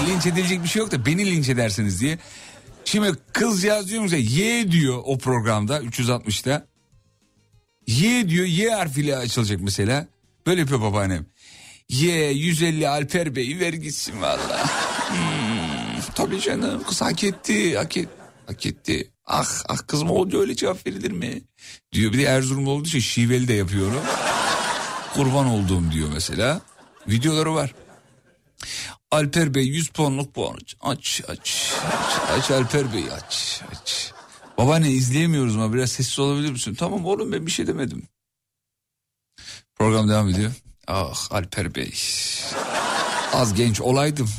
[0.09, 2.18] Linç edilecek bir şey yok da beni linç edersiniz diye.
[2.85, 4.16] Şimdi kız yazıyor mu?
[4.16, 6.66] Y diyor o programda 360'ta.
[7.87, 10.07] Y diyor Y harfiyle açılacak mesela.
[10.46, 11.27] Böyle yapıyor babaannem.
[11.88, 14.64] Y 150 Alper Bey ver gitsin valla.
[15.09, 18.09] Hmm, tabii canım kız hak etti hak, et,
[18.46, 19.11] hak etti.
[19.27, 21.42] Ah ah kızım oldu öyle cevap verilir mi?
[21.92, 24.03] Diyor bir de Erzurumlu olduğu için şiveli de yapıyorum.
[25.14, 26.61] Kurban olduğum diyor mesela.
[27.09, 27.75] Videoları var.
[29.11, 30.77] Alper Bey 100 puanlık puan aç.
[30.81, 31.72] Aç aç.
[31.87, 34.12] Aç, aç Alper Bey aç aç.
[34.59, 36.75] Babaanne izleyemiyoruz ama biraz sessiz olabilir misin?
[36.75, 38.03] Tamam oğlum ben bir şey demedim.
[39.75, 40.53] Program devam ediyor.
[40.87, 41.95] Ah Alper Bey.
[43.33, 44.31] Az genç olaydım.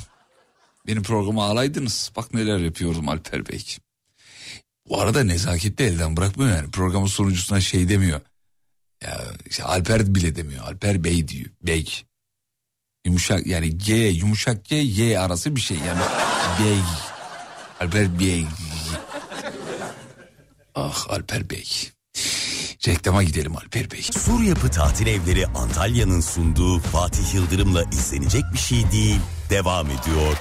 [0.88, 2.12] Benim programı alaydınız.
[2.16, 3.78] Bak neler yapıyorum Alper Bey.
[4.90, 6.72] Bu arada nezaketi de elden bırakmıyor yani.
[6.72, 8.22] Programın sunucusuna şey demiyor.
[9.04, 10.64] Ya işte Alper bile demiyor.
[10.64, 11.50] Alper Bey diyor.
[11.62, 12.04] Bey.
[13.06, 16.02] Yumuşak yani G yumuşak G Y arası bir şey yani.
[16.64, 16.80] Bey.
[17.80, 18.46] Alper Bey.
[20.80, 21.66] Ah Alper Bey.
[22.88, 24.02] Reklama gidelim Alper Bey.
[24.02, 29.20] Sur Yapı Tatil Evleri Antalya'nın sunduğu Fatih Yıldırım'la izlenecek bir şey değil.
[29.50, 30.38] Devam ediyor.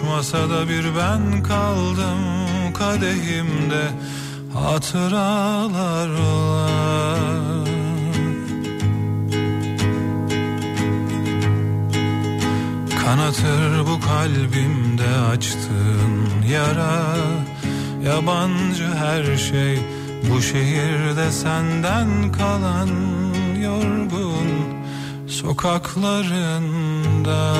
[0.00, 2.18] Boş masada bir ben kaldım
[2.74, 3.90] Kadehimde.
[4.54, 7.68] Hatıralar var.
[13.04, 17.16] Kanatır bu kalbimde açtığın yara.
[18.04, 19.78] Yabancı her şey
[20.30, 22.88] bu şehirde senden kalan
[23.62, 24.48] yorgun
[25.26, 27.54] sokaklarında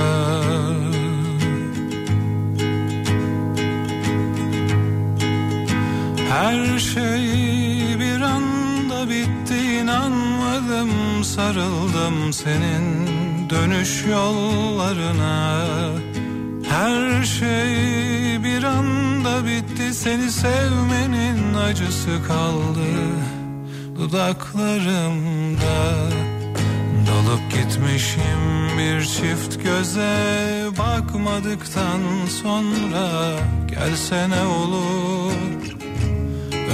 [6.30, 13.06] Her şey bir anda bitti inanmadım sarıldım senin
[13.50, 15.66] dönüş yollarına.
[16.68, 17.74] Her şey
[18.44, 22.86] bir anda bitti seni sevmenin acısı kaldı
[23.96, 25.78] dudaklarımda.
[27.06, 30.16] Dalıp gitmişim bir çift göze
[30.78, 32.00] bakmadıktan
[32.42, 33.08] sonra
[33.70, 35.59] gelsene olur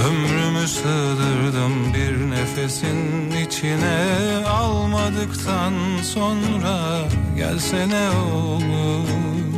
[0.05, 4.05] Ömrümü sığdırdım bir nefesin içine.
[4.47, 7.01] Almadıktan sonra
[7.37, 9.56] gelsene olur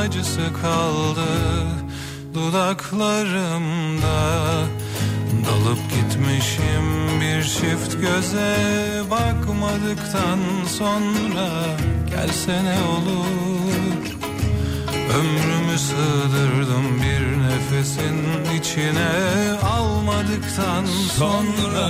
[0.00, 1.28] acısı kaldı
[2.34, 4.18] Dudaklarımda.
[5.46, 8.56] Dalıp gitmişim bir çift göze
[9.10, 10.38] Bakmadıktan
[10.78, 11.48] sonra.
[12.10, 14.04] Gelsene olur?
[15.18, 18.16] Ömrümü sığdırdım bir nefesin
[18.60, 19.10] içine
[19.62, 20.84] Almadıktan
[21.18, 21.88] sonra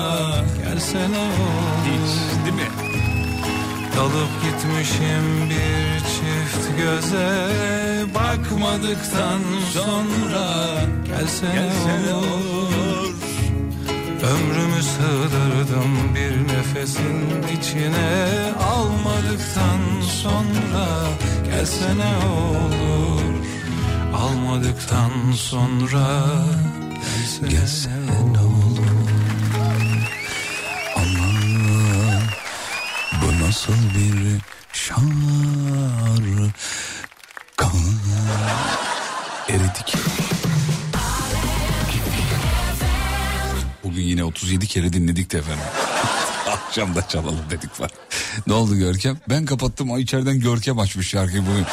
[0.62, 2.44] Gelsene olur?
[2.44, 2.89] Değil mi?
[4.00, 7.48] Dalıp gitmişim bir çift göze.
[8.14, 9.40] Bakmadıktan
[9.72, 10.46] sonra
[11.06, 13.14] Gelsene, olur.
[14.22, 18.28] Ömrümü sığdırdım bir nefesin içine.
[18.72, 20.86] Almadıktan sonra
[21.44, 23.34] Gelsene olur.
[24.14, 26.34] Almadıktan sonra
[27.48, 28.49] Gelsene, olur
[33.60, 34.40] nasıl bir
[34.72, 35.00] şarkı
[39.48, 39.94] Eridik
[43.84, 45.64] Bugün yine 37 kere dinledik de efendim
[46.48, 47.90] Akşam da çalalım dedik var
[48.46, 49.18] Ne oldu Görkem?
[49.28, 51.66] Ben kapattım o içeriden Görkem açmış şarkıyı bugün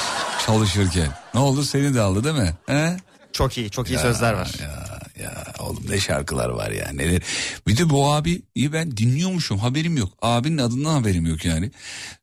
[0.45, 2.53] çalışırken Ne oldu seni de aldı değil mi?
[2.65, 2.97] He?
[3.33, 4.51] Çok iyi, çok iyi sözler var.
[4.61, 4.86] Ya,
[5.21, 7.21] ya oğlum ne şarkılar var ya neler.
[7.67, 10.13] Bir de bu abi iyi ben dinliyormuşum haberim yok.
[10.21, 11.71] Abinin adından haberim yok yani.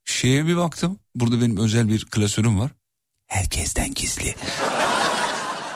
[0.05, 2.71] Şeye bir baktım burada benim özel bir klasörüm var.
[3.27, 4.35] Herkesten gizli.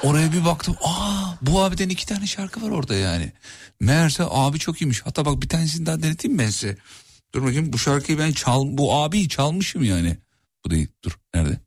[0.03, 0.77] Oraya bir baktım.
[0.83, 3.33] Aa bu abiden iki tane şarkı var orada yani.
[3.81, 5.03] Meğerse abi çok iyiymiş.
[5.07, 6.77] Hatta bak bir tanesini daha deneteyim ben size.
[7.35, 10.17] Dur bakayım bu şarkıyı ben çal bu abiyi çalmışım yani.
[10.65, 11.61] Bu değil dur nerede?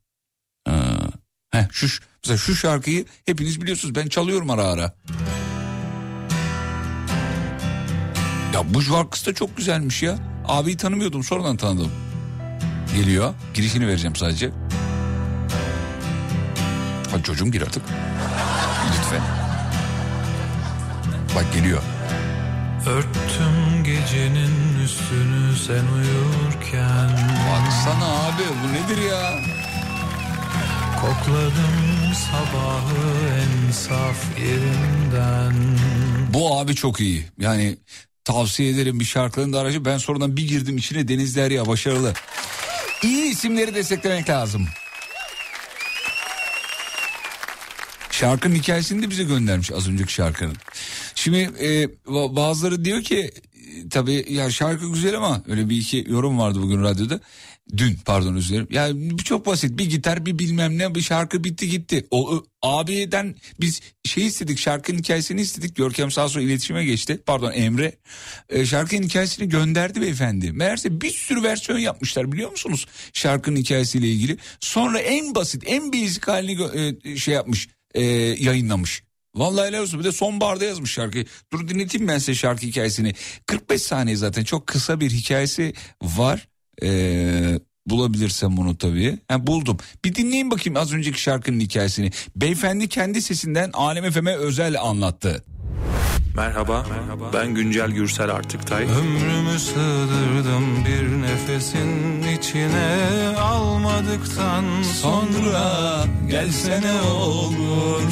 [0.66, 1.08] Aa,
[1.50, 1.86] heh, şu,
[2.24, 4.92] mesela şu şarkıyı hepiniz biliyorsunuz ben çalıyorum ara ara.
[8.54, 10.18] Ya bu şarkısı da çok güzelmiş ya.
[10.48, 11.92] Abiyi tanımıyordum sonradan tanıdım.
[12.96, 14.50] Geliyor girişini vereceğim sadece.
[17.10, 17.82] Hadi çocuğum gir artık.
[18.88, 19.22] Lütfen.
[21.36, 21.82] Bak geliyor.
[22.86, 27.10] Örttüm gecenin üstünü sen uyurken
[27.52, 29.30] Baksana abi bu nedir ya?
[31.02, 35.54] Kokladım sabahı en saf yerinden
[36.34, 37.24] Bu abi çok iyi.
[37.38, 37.76] Yani
[38.24, 39.84] tavsiye ederim bir şarkının da aracı.
[39.84, 42.12] Ben sonradan bir girdim içine Deniz Derya başarılı.
[43.02, 44.68] İyi isimleri desteklemek lazım.
[48.10, 50.56] Şarkının hikayesini de bize göndermiş az önceki şarkının.
[51.14, 56.04] Şimdi e, ba- bazıları diyor ki e, tabii ya şarkı güzel ama öyle bir iki
[56.08, 57.20] yorum vardı bugün radyoda.
[57.76, 58.66] Dün pardon özür dilerim.
[58.70, 62.06] Yani çok basit bir gitar bir bilmem ne bir şarkı bitti gitti.
[62.10, 65.76] O ö, abiden biz şey istedik şarkının hikayesini istedik.
[65.76, 67.22] Görkem sağ sonra iletişime geçti.
[67.26, 67.94] Pardon Emre.
[68.48, 70.52] E, şarkının hikayesini gönderdi beyefendi.
[70.52, 72.86] Meğerse bir sürü versiyon yapmışlar biliyor musunuz?
[73.12, 74.36] Şarkının hikayesiyle ilgili.
[74.60, 76.62] Sonra en basit en basic halini
[77.04, 79.02] e, şey yapmış e, yayınlamış.
[79.34, 81.24] Vallahi helal olsun bir de sonbaharda yazmış şarkıyı.
[81.52, 83.14] Dur dinleteyim ben size şarkı hikayesini.
[83.46, 86.48] 45 saniye zaten çok kısa bir hikayesi var.
[86.82, 89.18] Ee, bulabilirsem bunu tabii.
[89.28, 89.76] Ha, buldum.
[90.04, 92.10] Bir dinleyin bakayım az önceki şarkının hikayesini.
[92.36, 95.44] Beyefendi kendi sesinden Alem FM'e özel anlattı.
[96.36, 96.86] Merhaba,
[97.32, 98.82] ben Güncel Gürsel Artıktay.
[98.82, 102.96] Ömrümü sığdırdım bir nefesin içine
[103.38, 108.02] Almadıktan sonra Gelsene olur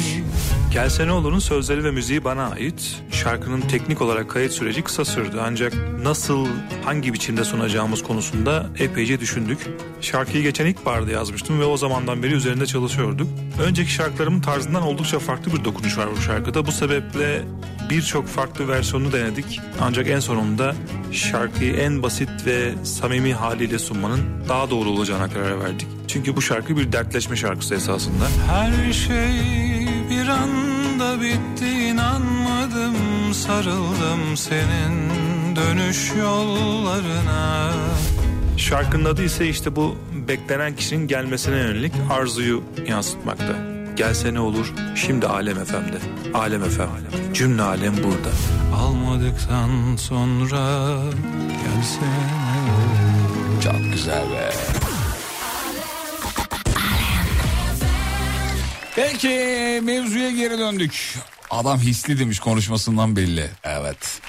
[0.71, 3.03] Gelsene Olur'un sözleri ve müziği bana ait.
[3.11, 6.47] Şarkının teknik olarak kayıt süreci kısa sürdü ancak nasıl,
[6.85, 9.69] hangi biçimde sunacağımız konusunda epeyce düşündük.
[10.01, 13.27] Şarkıyı geçen ilkbaharda yazmıştım ve o zamandan beri üzerinde çalışıyorduk.
[13.61, 16.65] Önceki şarkılarımın tarzından oldukça farklı bir dokunuş var bu şarkıda.
[16.65, 17.41] Bu sebeple
[17.89, 19.59] birçok farklı versiyonunu denedik.
[19.81, 20.75] Ancak en sonunda
[21.11, 25.87] şarkıyı en basit ve samimi haliyle sunmanın daha doğru olacağına karar verdik.
[26.07, 28.27] Çünkü bu şarkı bir dertleşme şarkısı esasında.
[28.47, 32.95] Her şey bir anda bitti inanmadım
[33.33, 35.09] Sarıldım senin
[35.55, 37.71] dönüş yollarına
[38.57, 39.95] Şarkının adı ise işte bu
[40.27, 43.53] beklenen kişinin gelmesine yönelik arzuyu yansıtmakta.
[43.95, 45.99] Gelse ne olur şimdi Alem FM'de.
[46.33, 47.33] Alem FM.
[47.33, 48.31] Cümle alem burada.
[48.75, 50.87] Almadıktan sonra
[51.47, 52.21] gelsene
[52.71, 54.51] olur Çok güzel be.
[58.95, 59.27] Peki
[59.83, 61.17] mevzuya geri döndük.
[61.49, 63.49] Adam hisli demiş konuşmasından belli.
[63.63, 64.21] Evet.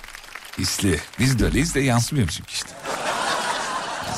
[0.59, 1.01] Hisli.
[1.19, 2.71] Biz de öyleyiz de yansımıyor çünkü işte.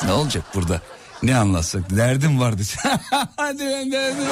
[0.06, 0.80] ne olacak burada?
[1.22, 1.96] Ne anlatsak?
[1.96, 2.62] Derdim vardı.
[3.36, 3.58] Hadi
[3.92, 4.26] derdim.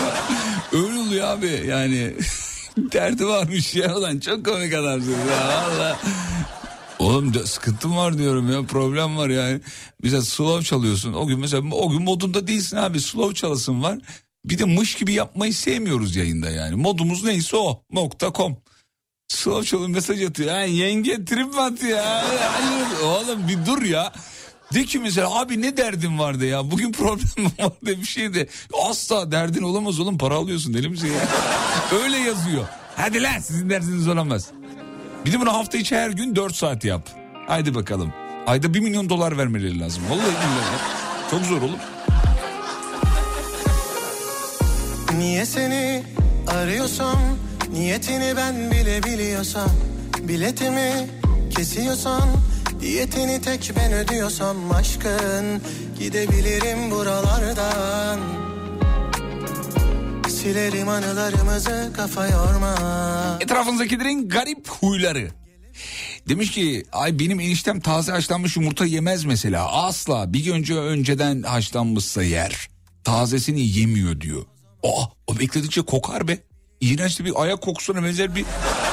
[0.73, 2.15] Öyle oluyor abi yani.
[2.77, 5.99] Derdi varmış ya ulan çok komik adamsın ya valla.
[6.99, 9.61] Oğlum sıkıntım var diyorum ya problem var yani.
[10.03, 11.13] Mesela slow çalıyorsun.
[11.13, 13.99] O gün mesela o gün modunda değilsin abi slow çalasın var.
[14.45, 16.75] Bir de mış gibi yapmayı sevmiyoruz yayında yani.
[16.75, 18.57] Modumuz neyse o nokta com.
[19.29, 20.51] Slow çalın mesaj atıyor.
[20.51, 22.25] Ha, yenge trip atıyor ya?
[22.53, 24.13] Hayır, oğlum bir dur ya.
[24.75, 28.49] De ki mesela abi ne derdin vardı ya bugün problem var de bir şey de
[28.89, 31.29] asla derdin olamaz oğlum para alıyorsun deli misin ya?
[32.03, 32.65] Öyle yazıyor.
[32.97, 34.49] Hadi lan sizin derdiniz olamaz.
[35.25, 37.09] Bir de bunu hafta içi her gün 4 saat yap.
[37.47, 38.13] Haydi bakalım.
[38.47, 40.03] Ayda 1 milyon dolar vermeleri lazım.
[40.11, 41.31] Vallahi billahi.
[41.31, 41.79] Çok zor oğlum.
[45.19, 46.03] Niye seni
[46.47, 47.19] arıyorsam
[47.73, 49.71] Niyetini ben bile biliyorsam
[50.23, 51.09] Biletimi
[51.57, 52.29] kesiyorsan
[52.81, 55.63] Diyetini tek ben ödüyorsam Aşkın
[55.99, 58.21] gidebilirim buralardan
[60.29, 62.75] Silerim anılarımızı kafa yorma
[63.41, 65.31] Etrafınızdakilerin garip huyları.
[66.29, 69.73] Demiş ki ay benim eniştem taze haşlanmış yumurta yemez mesela.
[69.73, 72.69] Asla bir gün önce önceden haşlanmışsa yer.
[73.05, 74.45] Tazesini yemiyor diyor.
[74.83, 76.39] Aa o bekledikçe kokar be.
[76.81, 78.45] İğrenç de bir ayak kokusuna benzer bir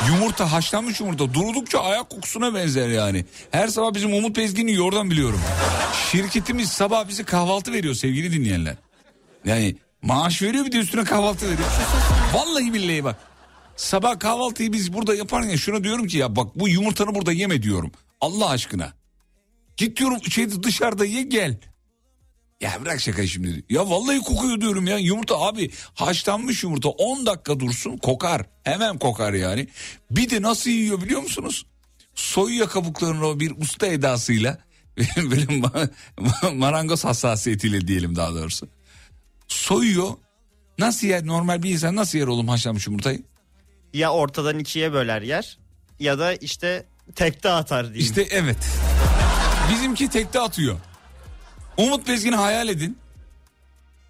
[0.08, 1.34] yumurta haşlanmış yumurta.
[1.34, 3.26] Durdukça ayak kokusuna benzer yani.
[3.52, 5.42] Her sabah bizim Umut Bezgin'i yiyor oradan biliyorum.
[6.12, 8.76] Şirketimiz sabah bize kahvaltı veriyor sevgili dinleyenler.
[9.46, 11.70] Yani maaş veriyor bir de üstüne kahvaltı veriyor.
[12.34, 13.16] Vallahi billahi bak.
[13.76, 17.92] Sabah kahvaltıyı biz burada yaparken şuna diyorum ki ya bak bu yumurtanı burada yeme diyorum.
[18.22, 18.94] Allah aşkına.
[19.78, 21.58] Git diyorum şeyde dışarıda ye gel.
[22.62, 23.64] Ya bırak şaka şimdi.
[23.70, 24.98] Ya vallahi kokuyor diyorum ya.
[24.98, 28.42] Yumurta abi haşlanmış yumurta 10 dakika dursun kokar.
[28.64, 29.68] Hemen kokar yani.
[30.12, 31.66] Bir de nasıl yiyor biliyor musunuz?
[32.16, 34.58] Soyuyor kabuklarını o bir usta edasıyla.
[35.18, 38.68] Böyle ma- ma- marangoz hassasiyetiyle diyelim daha doğrusu.
[39.48, 40.10] Soyuyor.
[40.78, 43.24] Nasıl yer normal bir insan nasıl yer oğlum haşlanmış yumurtayı?
[43.94, 45.58] Ya ortadan ikiye böler yer
[46.00, 46.86] ya da işte
[47.16, 48.06] tekte atar diyeyim.
[48.06, 48.58] İşte evet.
[49.72, 50.80] Bizimki tekte atıyor.
[51.80, 52.98] Umut Bezgin'i hayal edin.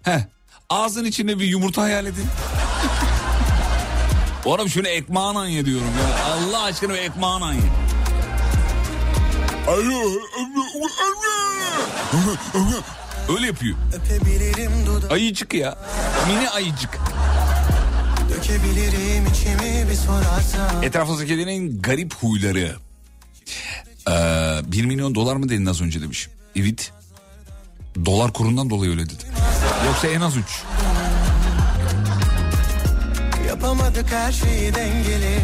[0.02, 0.20] Heh.
[0.70, 2.24] Ağzın içinde bir yumurta hayal edin.
[4.44, 6.24] Oğlum şunu ekmağına ye diyorum ya.
[6.24, 7.60] Allah aşkına bir ekmağına ye.
[13.28, 13.76] Öyle yapıyor.
[15.10, 15.78] Ayıcık ya.
[16.28, 16.98] Mini ayıcık.
[18.30, 22.76] Dökebilirim içimi bir sorarsan Etrafınızdakilerin garip huyları.
[24.08, 26.28] Ee, 1 milyon dolar mı dedin az önce demiş.
[26.56, 26.92] Evet.
[28.04, 29.24] Dolar kurundan dolayı öyle dedi.
[29.86, 30.44] Yoksa en az 3.
[33.48, 35.38] Yapamadık her şeyi dengeli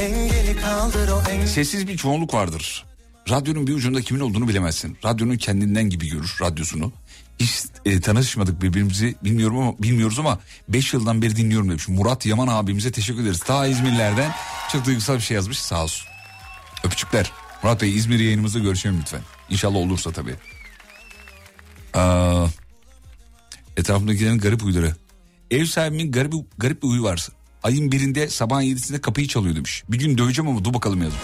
[0.00, 2.84] Engeli kaldır o engeli Sessiz bir çoğunluk vardır.
[3.30, 4.98] Radyonun bir ucunda kimin olduğunu bilemezsin.
[5.04, 6.92] Radyonun kendinden gibi görür radyosunu.
[7.38, 10.38] Hiç e, tanışmadık birbirimizi bilmiyorum ama bilmiyoruz ama
[10.68, 11.88] 5 yıldan beri dinliyorum demiş.
[11.88, 13.40] Murat Yaman abimize teşekkür ederiz.
[13.40, 14.32] Ta İzmirlerden
[14.72, 16.08] çok duygusal bir şey yazmış sağ olsun.
[16.84, 17.32] Öpücükler.
[17.62, 19.20] Murat Bey İzmir yayınımızda görüşelim lütfen.
[19.50, 20.34] İnşallah olursa tabii.
[21.98, 22.46] Aa,
[23.76, 24.96] etrafımdakilerin garip huyları.
[25.50, 27.28] Ev sahibimin garip, garip bir huyu var.
[27.62, 29.84] Ayın birinde sabahın yedisinde kapıyı çalıyor demiş.
[29.88, 31.22] Bir gün döveceğim ama dur bakalım yazmış.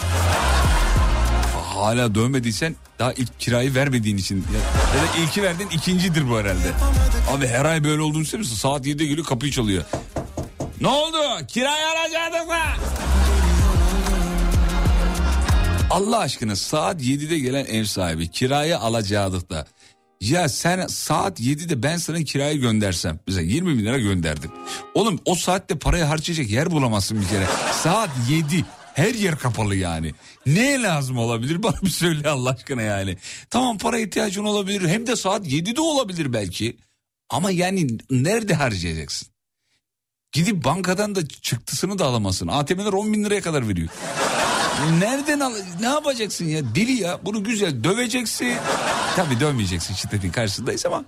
[1.74, 4.36] Hala dövmediysen daha ilk kirayı vermediğin için.
[4.36, 4.60] Ya,
[5.00, 6.72] ya da ilki verdin ikincidir bu herhalde.
[7.30, 8.54] Abi her ay böyle olduğunu ister misin?
[8.54, 9.84] Saat 7'de geliyor kapıyı çalıyor.
[10.80, 11.46] Ne oldu?
[11.48, 12.54] Kirayı alacaktık mı?
[15.90, 19.66] Allah aşkına saat 7'de gelen ev sahibi kirayı alacaktık da.
[20.30, 23.20] Ya sen saat 7'de ben sana kirayı göndersem.
[23.26, 24.50] Mesela 20 bin lira gönderdim.
[24.94, 27.46] Oğlum o saatte parayı harcayacak yer bulamazsın bir kere.
[27.82, 28.64] Saat 7
[28.94, 30.12] her yer kapalı yani.
[30.46, 33.16] Ne lazım olabilir bana bir söyle Allah aşkına yani.
[33.50, 36.76] Tamam para ihtiyacın olabilir hem de saat 7'de olabilir belki.
[37.30, 39.28] Ama yani nerede harcayacaksın?
[40.32, 42.48] Gidip bankadan da çıktısını da alamazsın.
[42.48, 43.88] ATM'ler 10 bin liraya kadar veriyor.
[44.98, 48.54] Nereden al ne yapacaksın ya deli ya bunu güzel döveceksin.
[49.16, 51.04] Tabii dövmeyeceksin şiddetin karşısındayız ama.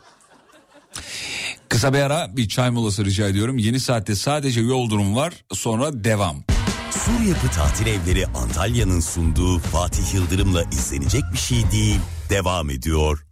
[1.68, 3.58] Kısa bir ara bir çay molası rica ediyorum.
[3.58, 6.44] Yeni saatte sadece yol durum var sonra devam.
[6.90, 12.00] Sur Yapı Tatil Evleri Antalya'nın sunduğu Fatih Yıldırım'la izlenecek bir şey değil.
[12.30, 13.26] Devam ediyor.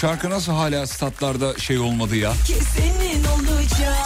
[0.00, 2.32] Şarkı nasıl hala statlarda şey olmadı ya?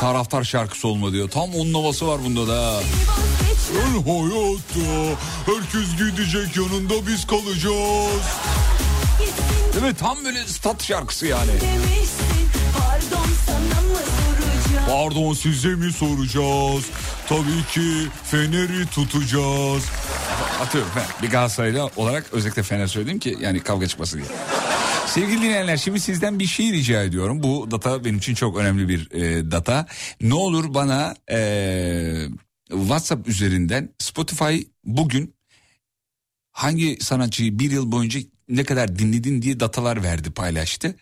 [0.00, 1.30] Taraftar şarkısı olmadı diyor.
[1.30, 2.74] Tam onun havası var bunda da.
[2.74, 8.24] Vazgeçmem hayatta herkes gidecek yanında biz kalacağız.
[9.82, 9.94] mi?
[10.00, 11.50] Tam böyle stat şarkısı yani.
[14.88, 16.84] Pardon size mi soracağız?
[17.28, 19.84] Tabii ki Fener'i tutacağız.
[20.62, 24.28] Atıyorum ben bir Galatasaraylı olarak özellikle Fener söyledim ki yani kavga çıkmasın diye.
[25.14, 27.42] Sevgili dinleyenler şimdi sizden bir şey rica ediyorum.
[27.42, 29.86] Bu data benim için çok önemli bir e, data.
[30.20, 32.28] Ne olur bana e,
[32.68, 35.34] WhatsApp üzerinden Spotify bugün
[36.52, 40.96] hangi sanatçıyı bir yıl boyunca ne kadar dinledin diye datalar verdi paylaştı.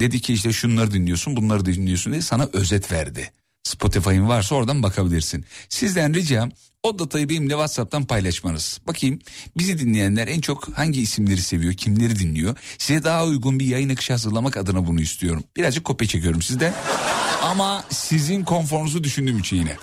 [0.00, 3.32] Dedi ki işte şunları dinliyorsun bunları dinliyorsun diye sana özet verdi.
[3.68, 5.44] Spotify'ın varsa oradan bakabilirsin.
[5.68, 6.50] Sizden ricam
[6.82, 8.80] o datayı benimle WhatsApp'tan paylaşmanız.
[8.86, 9.18] Bakayım
[9.58, 12.56] bizi dinleyenler en çok hangi isimleri seviyor, kimleri dinliyor.
[12.78, 15.44] Size daha uygun bir yayın akışı hazırlamak adına bunu istiyorum.
[15.56, 16.74] Birazcık kopya çekiyorum sizden.
[17.42, 19.76] Ama sizin konforunuzu düşündüğüm için yine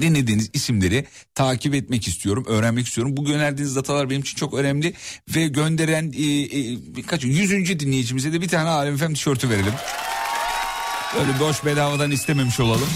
[0.00, 3.16] dinlediğiniz isimleri takip etmek istiyorum, öğrenmek istiyorum.
[3.16, 4.94] Bu gönderdiğiniz datalar benim için çok önemli
[5.34, 9.72] ve gönderen e, e, birkaç yüzüncü dinleyicimize de bir tane Alem Efem tişörtü verelim.
[11.16, 12.88] Öyle boş bedavadan istememiş olalım.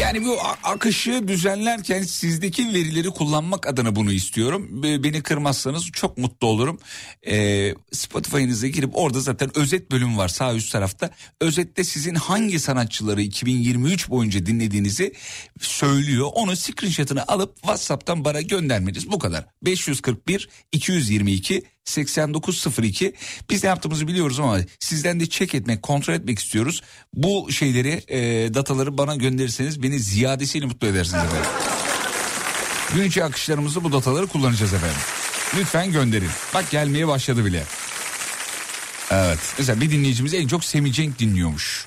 [0.00, 4.82] Yani bu akışı düzenlerken sizdeki verileri kullanmak adına bunu istiyorum.
[4.82, 6.78] Be- Beni kırmazsanız çok mutlu olurum.
[7.26, 11.10] Ee, Spotify'ınıza girip orada zaten özet bölüm var sağ üst tarafta.
[11.40, 15.12] Özette sizin hangi sanatçıları 2023 boyunca dinlediğinizi
[15.60, 16.28] söylüyor.
[16.34, 19.46] Onu screenshot'ını alıp WhatsApp'tan bana göndermeniz bu kadar.
[19.62, 23.14] 541 222 8902
[23.50, 26.82] biz ne yaptığımızı biliyoruz ama sizden de check etmek kontrol etmek istiyoruz.
[27.14, 31.50] Bu şeyleri e, dataları bana gönderirseniz beni ziyadesiyle mutlu edersiniz efendim.
[32.94, 35.00] Gün içi akışlarımızda bu dataları kullanacağız efendim.
[35.58, 36.30] Lütfen gönderin.
[36.54, 37.64] Bak gelmeye başladı bile.
[39.10, 39.38] Evet.
[39.58, 41.86] Mesela bir dinleyicimiz en çok Semih Cenk dinliyormuş.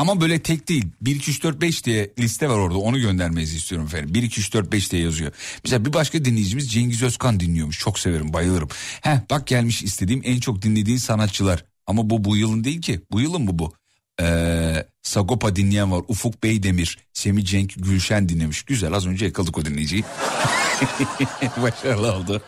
[0.00, 0.86] Ama böyle tek değil.
[1.00, 2.78] 1 2 3 4 5 diye liste var orada.
[2.78, 4.14] Onu göndermenizi istiyorum efendim.
[4.14, 5.32] 1 2 3 4 5 diye yazıyor.
[5.64, 7.78] Mesela bir başka dinleyicimiz Cengiz Özkan dinliyormuş.
[7.78, 8.68] Çok severim, bayılırım.
[9.00, 11.64] Heh bak gelmiş istediğim en çok dinlediğin sanatçılar.
[11.86, 13.00] Ama bu bu yılın değil ki.
[13.12, 13.72] Bu yılın mı bu?
[14.20, 16.02] Ee, Sagopa dinleyen var.
[16.08, 18.62] Ufuk Beydemir, Semih Cenk Gülşen dinlemiş.
[18.62, 20.04] Güzel az önce yakaladık o dinleyiciyi.
[21.62, 22.42] Başarılı oldu.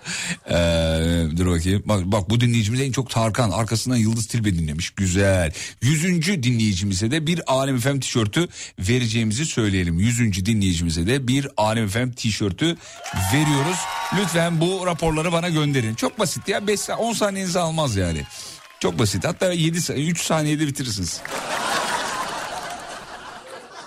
[0.46, 1.82] Ee, dur bakayım.
[1.86, 4.90] Bak, bak bu dinleyicimiz en çok Tarkan arkasından Yıldız Tilbe dinlemiş.
[4.90, 5.52] Güzel.
[5.82, 8.48] Yüzüncü dinleyicimize de bir Alem Efem tişörtü
[8.78, 9.98] vereceğimizi söyleyelim.
[9.98, 12.76] Yüzüncü dinleyicimize de bir Alem Efem tişörtü
[13.34, 13.78] veriyoruz.
[14.18, 15.94] Lütfen bu raporları bana gönderin.
[15.94, 18.22] Çok basit ya 5 10 saniyenizi almaz yani.
[18.82, 19.24] Çok basit.
[19.24, 21.20] Hatta 7 3 saniyede bitirirsiniz.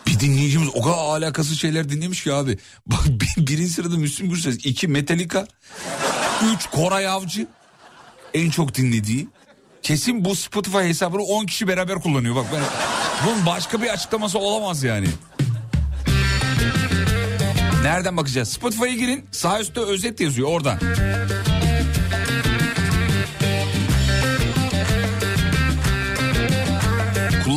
[0.08, 2.58] Bir dinleyicimiz o kadar alakasız şeyler dinlemiş ki abi.
[2.88, 5.48] Bak bir- birinci sırada Müslüm Gürses, iki Metallica,
[6.56, 7.48] üç Koray Avcı.
[8.34, 9.28] En çok dinlediği.
[9.84, 12.36] Kesin bu Spotify hesabını 10 kişi beraber kullanıyor.
[12.36, 12.64] Bak ben
[13.26, 15.08] bunun başka bir açıklaması olamaz yani.
[17.84, 18.50] Nereden bakacağız?
[18.50, 19.26] Spotify'a girin.
[19.32, 20.80] Sağ üstte özet yazıyor oradan.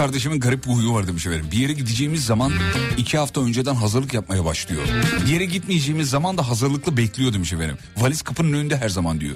[0.00, 1.46] kardeşimin garip bir huyu var demiş efendim.
[1.52, 2.52] Bir yere gideceğimiz zaman
[2.96, 4.82] iki hafta önceden hazırlık yapmaya başlıyor.
[5.26, 7.78] Bir yere gitmeyeceğimiz zaman da hazırlıklı bekliyor demiş efendim.
[7.96, 9.34] Valiz kapının önünde her zaman diyor.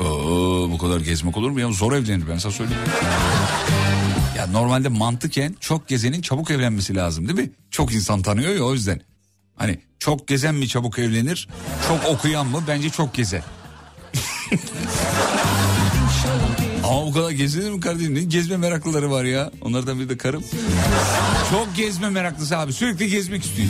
[0.00, 1.72] Oo, bu kadar gezmek olur mu ya?
[1.72, 2.82] Zor evlenir ben sana söyleyeyim.
[4.36, 7.50] Ya normalde mantıken çok gezenin çabuk evlenmesi lazım değil mi?
[7.70, 9.00] Çok insan tanıyor ya o yüzden.
[9.54, 11.48] Hani çok gezen mi çabuk evlenir?
[11.88, 12.64] Çok okuyan mı?
[12.68, 13.42] Bence çok gezen.
[16.88, 18.14] Ama bu kadar gezilir mi kardeşim?
[18.14, 19.50] Ne gezme meraklıları var ya.
[19.60, 20.44] Onlardan biri de karım.
[21.50, 22.72] Çok gezme meraklısı abi.
[22.72, 23.68] Sürekli gezmek istiyor.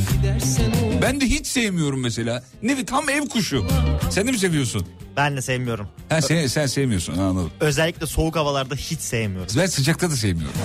[1.03, 2.45] Ben de hiç sevmiyorum mesela.
[2.63, 3.67] Ne tam ev kuşu.
[4.11, 4.87] Sen de mi seviyorsun?
[5.17, 5.89] Ben de sevmiyorum.
[6.09, 7.51] Ha, sen, sen sevmiyorsun anladım.
[7.61, 9.55] Özellikle soğuk havalarda hiç sevmiyorum.
[9.59, 10.57] Ben sıcakta da sevmiyorum.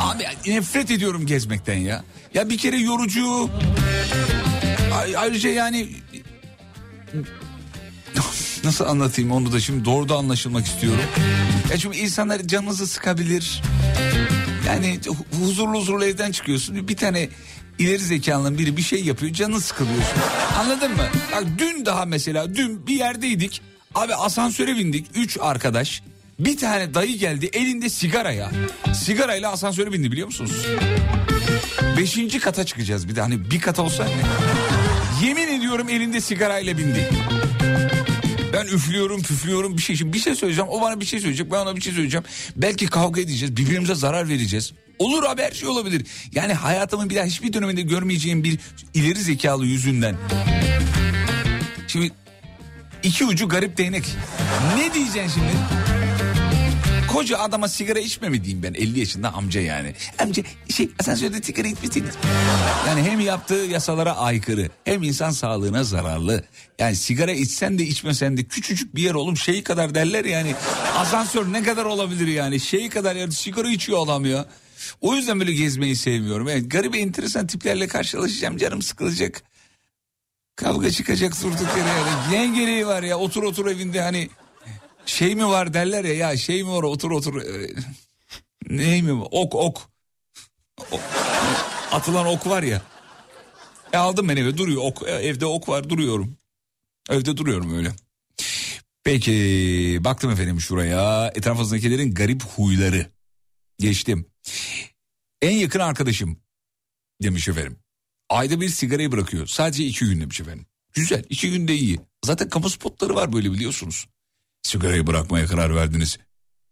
[0.00, 2.04] Abi nefret ediyorum gezmekten ya.
[2.34, 3.50] Ya bir kere yorucu.
[4.94, 5.88] Ay- Ayrıca yani
[8.66, 11.00] nasıl anlatayım onu da şimdi doğru da anlaşılmak istiyorum.
[11.70, 13.62] Ya çünkü insanlar canınızı sıkabilir.
[14.66, 16.88] Yani hu- huzurlu huzurlu evden çıkıyorsun.
[16.88, 17.28] Bir tane
[17.78, 20.18] ileri zekalının biri bir şey yapıyor canın sıkılıyorsun.
[20.58, 21.02] Anladın mı?
[21.32, 23.62] Bak dün daha mesela dün bir yerdeydik.
[23.94, 25.06] Abi asansöre bindik.
[25.14, 26.02] Üç arkadaş.
[26.38, 28.50] Bir tane dayı geldi elinde sigara ya.
[28.94, 30.66] Sigarayla asansöre bindi biliyor musunuz?
[31.98, 34.06] Beşinci kata çıkacağız bir de hani bir kata olsa?
[35.24, 37.10] Yemin ediyorum elinde sigarayla bindi.
[38.56, 39.96] Ben üflüyorum püflüyorum bir şey.
[39.96, 42.24] Şimdi bir şey söyleyeceğim o bana bir şey söyleyecek ben ona bir şey söyleyeceğim.
[42.56, 44.72] Belki kavga edeceğiz birbirimize zarar vereceğiz.
[44.98, 46.06] Olur abi her şey olabilir.
[46.32, 48.58] Yani hayatımın bir daha hiçbir döneminde görmeyeceğim bir
[48.94, 50.16] ileri zekalı yüzünden.
[51.88, 52.10] Şimdi
[53.02, 54.04] iki ucu garip değnek.
[54.76, 55.95] Ne diyeceksin şimdi?
[57.16, 59.94] Koca adama sigara içme mi diyeyim ben 50 yaşında amca yani.
[60.18, 60.42] Amca
[60.76, 62.14] şey asansörde sigara içmişsiniz.
[62.86, 66.44] Yani hem yaptığı yasalara aykırı hem insan sağlığına zararlı.
[66.78, 70.54] Yani sigara içsen de içmesen de küçücük bir yer oğlum şeyi kadar derler yani.
[70.96, 74.46] Asansör ne kadar olabilir yani şeyi kadar yani sigara içiyor adam ya.
[75.00, 76.48] O yüzden böyle gezmeyi sevmiyorum.
[76.48, 79.42] Yani garip enteresan tiplerle karşılaşacağım canım sıkılacak.
[80.56, 82.52] Kavga çıkacak durduk yere yani.
[82.52, 84.28] Ne gereği var ya otur otur evinde hani
[85.06, 87.42] şey mi var derler ya ya şey mi var otur otur.
[87.42, 87.70] Ee,
[88.68, 89.90] Ney mi ok ok.
[91.92, 92.82] Atılan ok var ya.
[93.92, 95.02] E aldım ben eve duruyor ok.
[95.02, 96.36] E, Evde ok var duruyorum.
[97.10, 97.92] Evde duruyorum öyle.
[99.04, 103.06] Peki baktım efendim şuraya etrafınızdakilerin garip huyları.
[103.78, 104.26] Geçtim.
[105.42, 106.40] En yakın arkadaşım
[107.22, 107.78] demiş efendim.
[108.28, 109.46] Ayda bir sigarayı bırakıyor.
[109.46, 110.66] Sadece iki gün demiş efendim.
[110.92, 112.00] Güzel iki günde iyi.
[112.24, 114.06] Zaten kamu spotları var böyle biliyorsunuz.
[114.66, 116.18] Sigarayı bırakmaya karar verdiniz.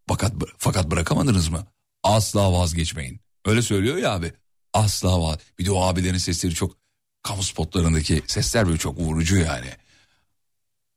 [0.09, 1.67] Fakat, fakat bırakamadınız mı?
[2.03, 3.21] Asla vazgeçmeyin.
[3.47, 4.33] Öyle söylüyor ya abi.
[4.73, 5.39] Asla vaz.
[5.59, 6.77] Bir de o abilerin sesleri çok
[7.23, 9.67] kamu spotlarındaki sesler böyle çok vurucu yani.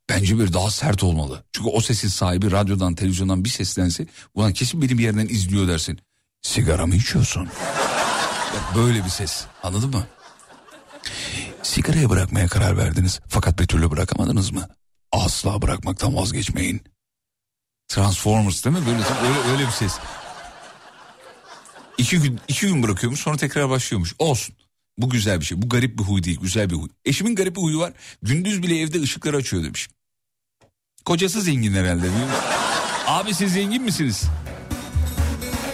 [0.10, 1.44] Bence bir daha sert olmalı.
[1.52, 6.00] Çünkü o sesin sahibi radyodan televizyondan bir seslense ulan kesin beni bir yerden izliyor dersin.
[6.42, 7.48] Sigara mı içiyorsun?
[8.54, 10.08] Bak böyle bir ses anladın mı?
[11.64, 14.68] Sigarayı bırakmaya karar verdiniz fakat bir türlü bırakamadınız mı?
[15.12, 16.82] Asla bırakmaktan vazgeçmeyin.
[17.88, 18.86] Transformers değil mi?
[18.86, 19.94] Böyle öyle, öyle bir ses.
[21.98, 24.14] İki gün, iki gün bırakıyormuş sonra tekrar başlıyormuş.
[24.20, 24.56] Olsun.
[24.98, 25.62] Bu güzel bir şey.
[25.62, 26.40] Bu garip bir huy değil.
[26.42, 26.88] Güzel bir huy.
[27.06, 27.94] Eşimin garip bir huyu var.
[28.22, 29.90] Gündüz bile evde ışıkları açıyor demiş.
[31.06, 32.08] Kocası zengin herhalde?
[33.08, 34.24] Abi siz zengin misiniz?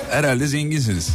[0.09, 1.09] Herhalde zenginsiniz.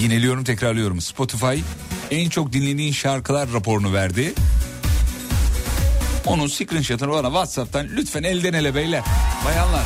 [0.00, 1.00] Yineliyorum tekrarlıyorum.
[1.00, 1.60] Spotify
[2.10, 4.34] en çok dinlediğin şarkılar raporunu verdi.
[6.26, 9.02] Onun screenshot'ını bana Whatsapp'tan lütfen elden ele beyler.
[9.44, 9.82] Bayanlar.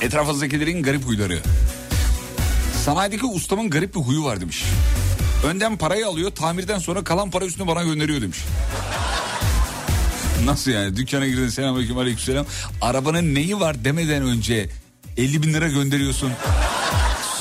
[0.00, 1.38] Etrafınızdakilerin garip huyları.
[2.84, 4.64] Sanayideki ustamın garip bir huyu var demiş.
[5.44, 8.38] Önden parayı alıyor tamirden sonra kalan para üstüne bana gönderiyor demiş.
[10.44, 12.46] Nasıl yani dükkana girdin selamünaleyküm aleykümselam.
[12.82, 14.70] Arabanın neyi var demeden önce
[15.16, 16.32] 50 bin lira gönderiyorsun.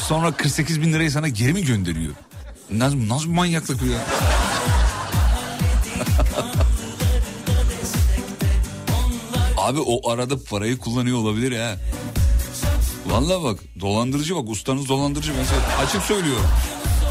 [0.08, 2.14] Sonra 48 bin lirayı sana geri mi gönderiyor?
[2.72, 4.00] Nasıl, nasıl bir manyaklık bu ya?
[9.58, 11.76] Abi o arada parayı kullanıyor olabilir ha.
[13.10, 16.46] Vallahi bak dolandırıcı bak ustanız dolandırıcı ben açık söylüyorum.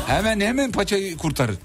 [0.06, 1.56] Hemen hemen paçayı kurtarır.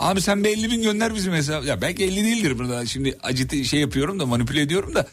[0.00, 1.64] Abi sen bir 50 bin gönder bizim hesap.
[1.64, 2.86] Ya belki 50 değildir burada.
[2.86, 5.06] Şimdi acite şey yapıyorum da manipüle ediyorum da.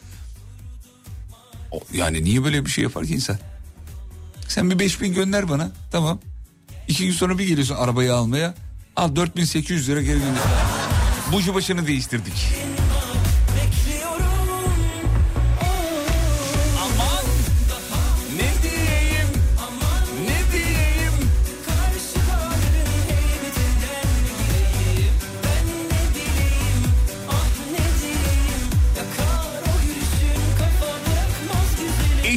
[1.92, 3.38] Yani niye böyle bir şey yapar ki insan?
[4.48, 5.70] Sen bir 5 bin gönder bana.
[5.92, 6.18] Tamam.
[6.88, 8.54] İki gün sonra bir geliyorsun arabayı almaya.
[8.96, 10.42] Al 4800 lira geri gönder.
[11.32, 12.34] Bucu başını değiştirdik.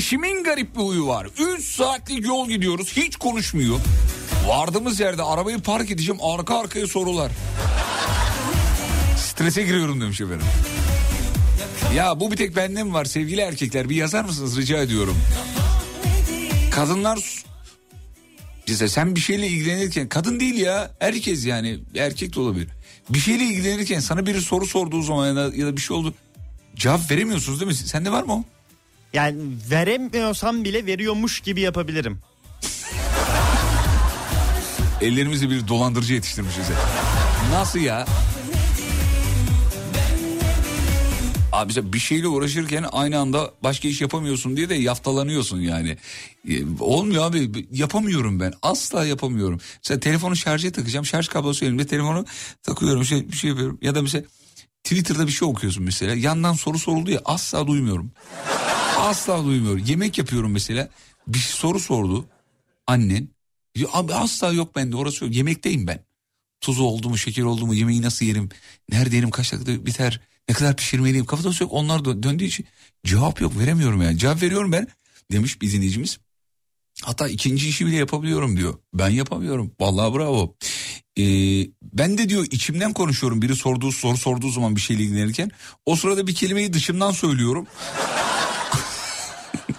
[0.03, 1.27] Eşimin garip bir huyu var.
[1.57, 3.79] 3 saatlik yol gidiyoruz hiç konuşmuyor.
[4.47, 7.31] Vardığımız yerde arabayı park edeceğim arka arkaya sorular.
[9.17, 10.45] Strese giriyorum demiş efendim.
[11.95, 15.17] Ya bu bir tek bende mi var sevgili erkekler bir yazar mısınız rica ediyorum.
[16.71, 17.43] Kadınlar
[18.67, 22.67] Mesela sen bir şeyle ilgilenirken kadın değil ya herkes yani erkek de olabilir.
[23.09, 26.13] Bir şeyle ilgilenirken sana biri soru sorduğu zaman ya da, ya da bir şey oldu
[26.75, 27.75] cevap veremiyorsunuz değil mi?
[27.75, 28.43] Sende var mı o?
[29.13, 29.37] Yani
[29.71, 32.19] veremiyorsam bile veriyormuş gibi yapabilirim.
[35.01, 36.75] Ellerimizi bir dolandırıcı yetiştirmişiz ya.
[37.51, 38.05] Nasıl ya?
[41.51, 45.97] Abi mesela bir şeyle uğraşırken aynı anda başka iş yapamıyorsun diye de yaftalanıyorsun yani.
[46.49, 49.59] Ee, Olmuyor abi yapamıyorum ben asla yapamıyorum.
[49.77, 52.25] Mesela telefonu şarja takacağım şarj kablosu elimde telefonu
[52.63, 53.77] takıyorum şey, bir şey yapıyorum.
[53.81, 54.23] Ya da mesela
[54.83, 58.11] Twitter'da bir şey okuyorsun mesela yandan soru soruldu ya asla duymuyorum.
[59.03, 59.83] Asla duymuyorum.
[59.85, 60.89] Yemek yapıyorum mesela
[61.27, 62.25] bir soru sordu
[62.87, 63.27] annen.
[63.93, 66.05] Abi asla yok bende orası yok yemekteyim ben.
[66.61, 68.49] Tuzu oldu mu şeker oldu mu yemeği nasıl yerim
[68.89, 72.65] nerede yerim kaç dakikada biter ne kadar pişirmeliyim kafada yok onlar dö- döndüğü için
[73.05, 74.87] cevap yok veremiyorum yani cevap veriyorum ben
[75.31, 76.19] demiş bir dinleyicimiz.
[77.01, 78.73] Hatta ikinci işi bile yapabiliyorum diyor.
[78.93, 79.71] Ben yapamıyorum.
[79.79, 80.55] Vallahi bravo.
[81.17, 81.23] Ee,
[81.81, 83.41] ben de diyor içimden konuşuyorum.
[83.41, 85.51] Biri sorduğu soru sorduğu zaman bir şeyle ilgilenirken.
[85.85, 87.67] O sırada bir kelimeyi dışımdan söylüyorum.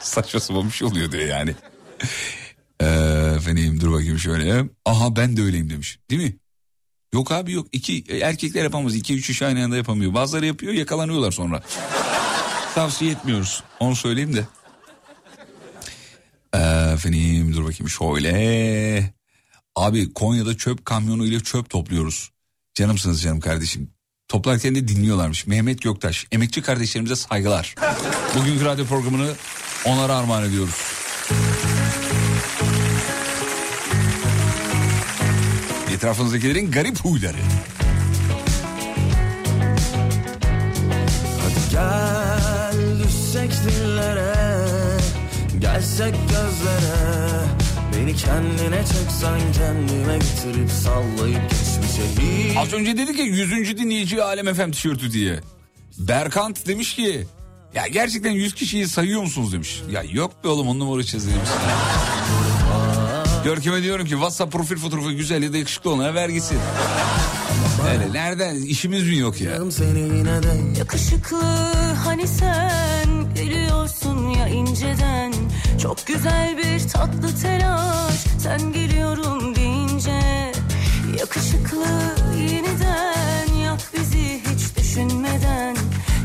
[0.14, 1.54] Saçma sapan bir şey oluyor diyor yani.
[2.80, 2.86] Ee,
[3.36, 4.64] efendim dur bakayım şöyle.
[4.84, 5.98] Aha ben de öyleyim demiş.
[6.10, 6.36] Değil mi?
[7.14, 7.66] Yok abi yok.
[7.72, 8.94] İki, erkekler yapamaz.
[8.94, 10.14] İki üç iş aynı anda yapamıyor.
[10.14, 11.62] Bazıları yapıyor yakalanıyorlar sonra.
[12.74, 13.62] Tavsiye etmiyoruz.
[13.80, 14.44] Onu söyleyeyim de.
[16.54, 19.14] Ee, efendim dur bakayım şöyle.
[19.76, 22.30] Abi Konya'da çöp kamyonuyla çöp topluyoruz.
[22.74, 23.90] Canımsınız canım kardeşim.
[24.28, 25.46] Toplarken de dinliyorlarmış.
[25.46, 26.26] Mehmet Göktaş.
[26.32, 27.74] Emekçi kardeşlerimize saygılar.
[28.38, 29.34] Bugünkü radyo programını
[29.84, 30.74] onlara armağan ediyoruz.
[35.92, 37.36] Etrafınızdakilerin garip huyları.
[41.70, 44.34] Gel düşsek dillere
[45.58, 47.44] Gelsek gözlere
[47.96, 53.78] Beni kendine çeksen kendime getirip sallayıp geçmişe Az önce dedi ki 100.
[53.78, 55.40] dinleyici Alem FM tişörtü diye.
[55.98, 57.26] Berkant demiş ki
[57.74, 59.82] ya gerçekten 100 kişiyi sayıyor musunuz demiş.
[59.90, 61.48] Ya yok be oğlum on numara çizdi demiş.
[63.44, 66.58] Görkem'e diyorum ki WhatsApp profil fotoğrafı güzel ya da yakışıklı olana ver gitsin.
[67.92, 69.50] Öyle nereden işimiz mi yok ya?
[70.78, 71.42] Yakışıklı
[72.04, 75.32] hani sen gülüyorsun ya inceden
[75.82, 80.52] Çok güzel bir tatlı telaş sen geliyorum deyince
[81.20, 81.86] Yakışıklı
[82.38, 83.33] yeniden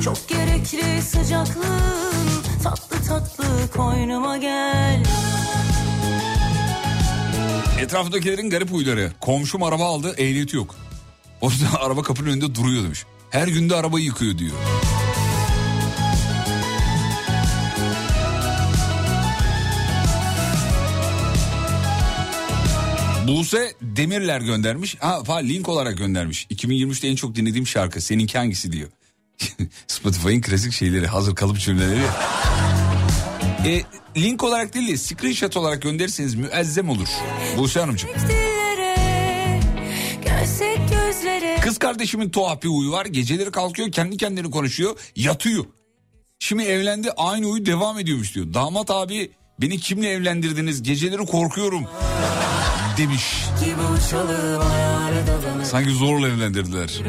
[0.03, 3.45] Çok gerekli sıcaklığın tatlı tatlı
[3.75, 5.03] koynuma gel
[7.79, 9.11] Etrafındakilerin garip huyları.
[9.21, 10.75] Komşum araba aldı ehliyeti yok.
[11.41, 13.05] O yüzden araba kapının önünde duruyor demiş.
[13.29, 14.55] Her günde arabayı yıkıyor diyor.
[23.27, 24.95] Buse Demirler göndermiş.
[24.99, 26.45] Ha, link olarak göndermiş.
[26.45, 28.01] 2023'te en çok dinlediğim şarkı.
[28.01, 28.89] Seninki hangisi diyor.
[29.87, 31.07] Spotify'ın klasik şeyleri.
[31.07, 32.01] Hazır kalıp cümleleri.
[33.65, 33.81] E,
[34.17, 37.07] link olarak değil de screenshot olarak gönderirseniz müezzem olur.
[37.57, 38.09] Buse Hanımcığım.
[41.61, 43.05] Kız kardeşimin tuhaf bir huyu var.
[43.05, 44.97] Geceleri kalkıyor kendi kendine konuşuyor.
[45.15, 45.65] Yatıyor.
[46.39, 48.53] Şimdi evlendi aynı huyu devam ediyormuş diyor.
[48.53, 49.31] Damat abi
[49.61, 51.85] beni kimle evlendirdiniz geceleri korkuyorum
[52.97, 53.23] demiş.
[55.63, 57.01] Sanki zorla evlendirdiler.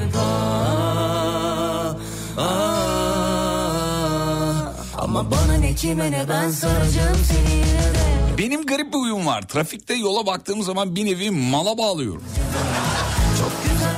[5.00, 9.42] Ama bana ne kime ne ben saracağım seni yine de Benim garip bir huyum var.
[9.42, 12.24] Trafikte yola baktığım zaman bir nevi mala bağlıyorum.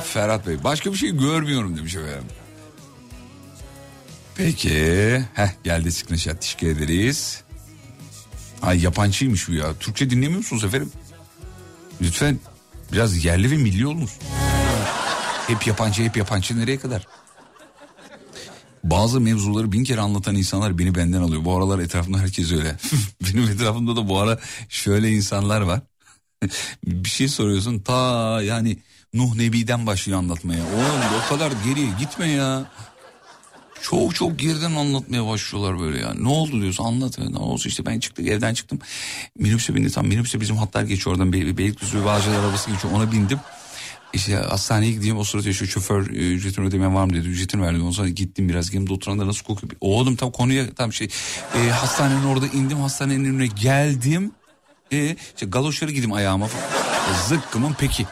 [0.05, 2.25] Ferhat Bey başka bir şey görmüyorum demiş efendim.
[4.35, 5.25] Peki.
[5.35, 6.41] Heh geldi screenshot.
[6.41, 7.43] Teşekkür ederiz.
[8.63, 9.75] Ay yabancıymış bu ya.
[9.81, 10.93] Türkçe dinlemiyor musunuz efendim?
[12.01, 12.39] Lütfen
[12.93, 14.19] biraz yerli ve milli olunuz.
[15.47, 17.07] Hep yabancı hep yabancı nereye kadar?
[18.85, 21.45] Bazı mevzuları bin kere anlatan insanlar beni benden alıyor.
[21.45, 22.77] Bu aralar etrafımda herkes öyle.
[23.23, 25.81] Benim etrafımda da bu ara şöyle insanlar var.
[26.87, 28.79] bir şey soruyorsun ta yani
[29.15, 30.63] Nuh Nebi'den başlıyor anlatmaya.
[30.63, 32.65] Oğlum o kadar geriye gitme ya.
[33.83, 36.15] Çok çok geriden anlatmaya başlıyorlar böyle ya.
[36.15, 37.19] Ne oldu diyorsun anlat.
[37.19, 38.79] Ne olsun işte ben çıktık evden çıktım.
[39.39, 41.33] Minibüse bindi tam minibüse bizim hatlar geçiyor oradan.
[41.33, 43.39] Be Beylikdüzü Bağcılar arabası geçiyor ona bindim.
[44.13, 47.29] İşte hastaneye gideyim o sırada şu şoför e, ücretini ödemen var mı dedi.
[47.29, 47.81] Ücretini verdim.
[47.81, 48.75] Ondan sonra gittim biraz.
[48.75, 49.73] Yanımda oturanlar nasıl kokuyor.
[49.81, 51.09] Oğlum tam konuya tam şey.
[51.57, 52.79] E, hastanenin orada indim.
[52.81, 54.33] Hastanenin önüne geldim.
[54.93, 56.47] E, işte galoşları gideyim ayağıma.
[56.47, 58.07] E, zıkkımın peki.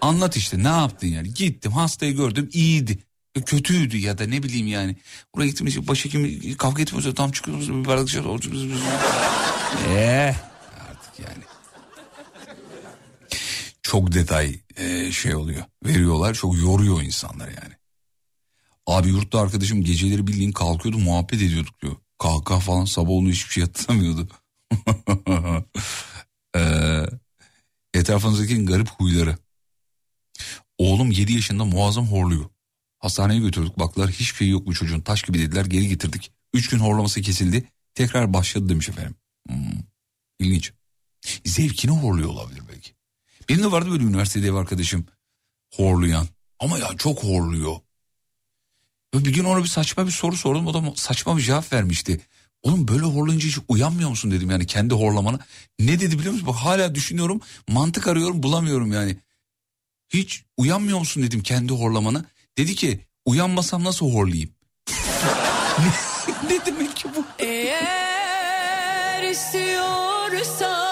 [0.00, 1.34] Anlat işte ne yaptın yani.
[1.34, 2.98] Gittim hastayı gördüm iyiydi.
[3.34, 4.96] E, Kötüydü ya da ne bileyim yani.
[5.32, 7.14] Oraya gittim işte başhekim kavga etmiyoruz.
[7.14, 8.22] Tam çıkıyoruz bir bardak şey.
[9.88, 10.36] Eee
[10.90, 11.51] artık yani.
[13.82, 15.64] Çok detay e, şey oluyor.
[15.84, 17.74] Veriyorlar çok yoruyor insanlar yani.
[18.86, 21.96] Abi yurtta arkadaşım geceleri bildiğin kalkıyordu muhabbet ediyorduk diyor.
[22.18, 24.28] Kahkaha falan sabah onu hiçbir şey hatırlamıyordu.
[26.56, 27.06] ee,
[27.94, 29.36] etrafınızdaki garip huyları.
[30.78, 32.44] Oğlum 7 yaşında muazzam horluyor.
[32.98, 36.32] Hastaneye götürdük baktılar hiçbir şey yok bu çocuğun taş gibi dediler geri getirdik.
[36.54, 39.14] 3 gün horlaması kesildi tekrar başladı demiş efendim.
[39.48, 39.56] Hmm,
[40.38, 40.72] ilginç.
[41.44, 42.71] Zevkini horluyor olabilir belki.
[43.48, 45.06] Benim de vardı böyle üniversitede ev arkadaşım
[45.74, 46.26] horlayan.
[46.58, 47.76] Ama ya çok horluyor.
[49.14, 50.66] Ve bir gün ona bir saçma bir soru sordum.
[50.66, 52.20] O da saçma bir cevap vermişti.
[52.62, 55.38] Oğlum böyle horlayınca hiç uyanmıyor musun dedim yani kendi horlamana.
[55.78, 56.48] Ne dedi biliyor musun?
[56.48, 59.16] Bak hala düşünüyorum mantık arıyorum bulamıyorum yani.
[60.08, 62.24] Hiç uyanmıyor musun dedim kendi horlamana.
[62.58, 64.50] Dedi ki uyanmasam nasıl horlayayım?
[66.48, 67.24] ne, demek ki bu?
[67.38, 70.91] Eğer istiyorsak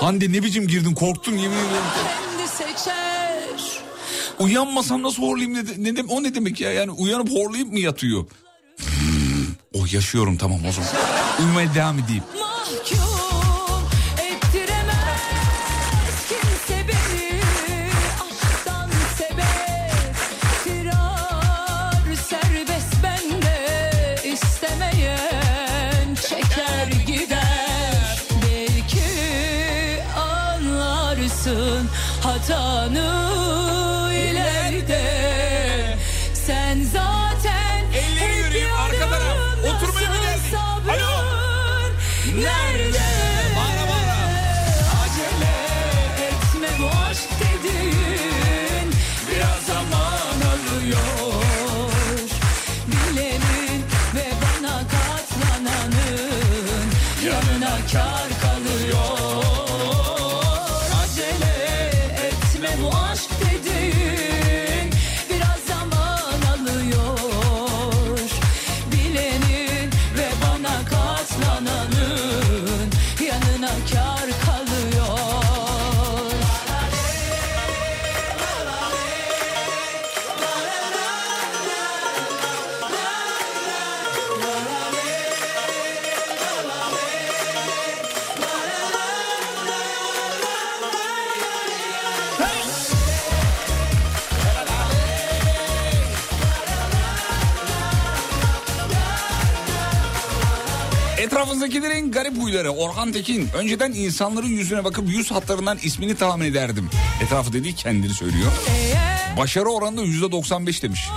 [0.00, 1.84] Hande ne biçim girdin korktun yemin ediyorum.
[4.38, 8.26] Uyanmasam nasıl horlayayım ne, ne, dem- o ne demek ya yani uyanıp horlayıp mı yatıyor?
[8.78, 10.90] Hmm, oh yaşıyorum tamam o zaman.
[11.40, 12.22] Uyumaya devam edeyim.
[42.36, 43.08] Nerede?
[43.56, 44.18] Bağıra bağıra.
[45.02, 45.56] Acele
[46.28, 48.92] etme bu aşk dediğin
[49.30, 51.42] biraz zaman alıyor.
[52.86, 53.82] Bilenin
[54.14, 56.86] ve bana katlananın
[57.26, 58.28] yanına kar
[101.78, 103.48] Etrafınızdakilerin garip huyları Orhan Tekin.
[103.54, 106.90] Önceden insanların yüzüne bakıp yüz hatlarından ismini tahmin ederdim.
[107.22, 108.52] Etrafı dediği kendini söylüyor.
[109.38, 111.08] Başarı oranında yüzde 95 demiş.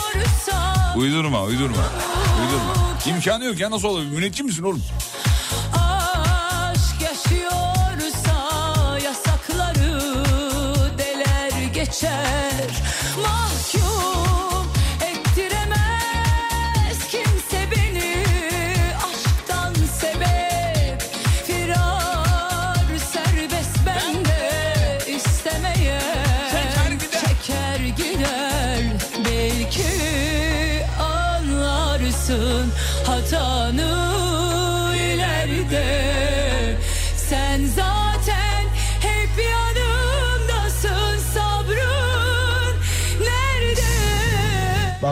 [0.97, 1.83] Uydurma uydurma.
[2.41, 3.15] Uydurma.
[3.15, 4.03] İmkanı yok ya nasıl olur?
[4.05, 4.81] Müneccim misin oğlum?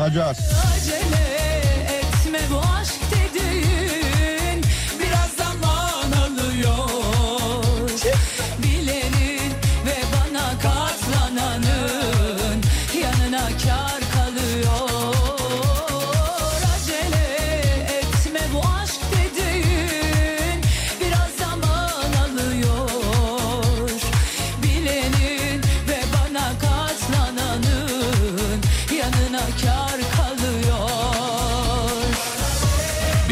[0.09, 0.48] Bakacağız.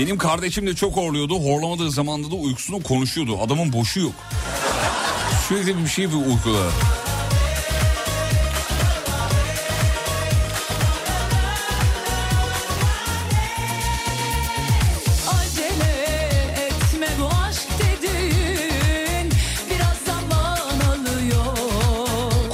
[0.08, 1.39] Benim kardeşim de çok horluyordu.
[1.39, 3.41] Horlamadığı zamanda da uykusunu konuşuyordu.
[3.41, 4.14] Adamın boşu yok.
[5.47, 6.70] Sürekli bir şey bir uykuda.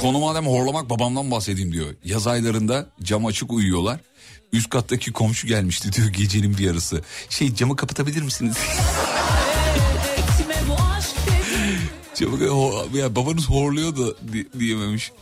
[0.00, 1.94] Konu madem horlamak babamdan bahsedeyim diyor.
[2.04, 4.00] Yaz aylarında cam açık uyuyorlar.
[4.54, 7.02] Üst kattaki komşu gelmişti diyor gecenin bir yarısı.
[7.28, 8.56] Şey camı kapatabilir misiniz?
[12.14, 15.12] Camı, ho- ya babanız horluyor da di- diyememiş.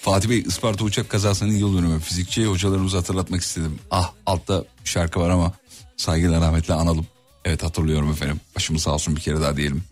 [0.00, 2.00] Fatih Bey Isparta uçak kazasının yıl dönümü.
[2.00, 3.78] Fizikçi hocalarımızı hatırlatmak istedim.
[3.90, 5.52] Ah altta şarkı var ama
[5.96, 7.06] saygıyla rahmetle analım.
[7.44, 8.40] Evet hatırlıyorum efendim.
[8.56, 9.84] Başımız sağ olsun bir kere daha diyelim.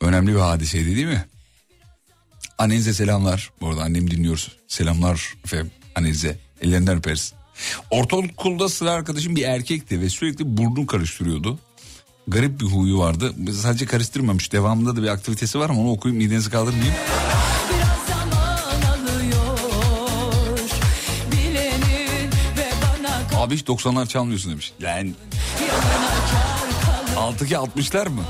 [0.00, 1.24] Önemli bir hadiseydi değil mi?
[2.58, 3.50] Annenize selamlar.
[3.60, 4.56] Bu arada annem dinliyoruz.
[4.68, 6.38] Selamlar efendim annenize.
[6.62, 7.32] Ellerinden öperiz.
[7.90, 11.58] Ortaokulda sıra arkadaşım bir erkekti ve sürekli burnunu karıştırıyordu.
[12.28, 13.34] Garip bir huyu vardı.
[13.62, 14.52] Sadece karıştırmamış.
[14.52, 16.94] Devamında da bir aktivitesi var ama onu okuyup midenizi kaldırmayayım.
[23.36, 24.72] Abi hiç 90'lar çalmıyorsun demiş.
[24.80, 25.06] Kalır.
[27.16, 28.22] alttaki 60'lar mı?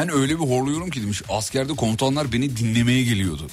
[0.00, 1.22] Ben öyle bir horluyorum ki demiş.
[1.28, 3.46] Askerde komutanlar beni dinlemeye geliyordu.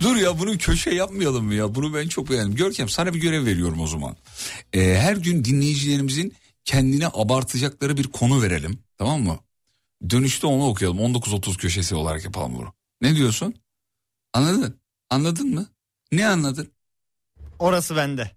[0.00, 1.74] Dur ya bunu köşe yapmayalım mı ya?
[1.74, 2.54] Bunu ben çok beğendim.
[2.54, 4.16] Görkem sana bir görev veriyorum o zaman.
[4.72, 6.34] Ee, her gün dinleyicilerimizin
[6.64, 8.78] kendine abartacakları bir konu verelim.
[8.98, 9.38] Tamam mı?
[10.10, 10.98] Dönüşte onu okuyalım.
[10.98, 12.72] 19.30 köşesi olarak yapalım bunu.
[13.00, 13.54] Ne diyorsun?
[14.32, 14.80] Anladın?
[15.10, 15.66] Anladın mı?
[16.12, 16.72] Ne anladın?
[17.58, 18.30] Orası bende.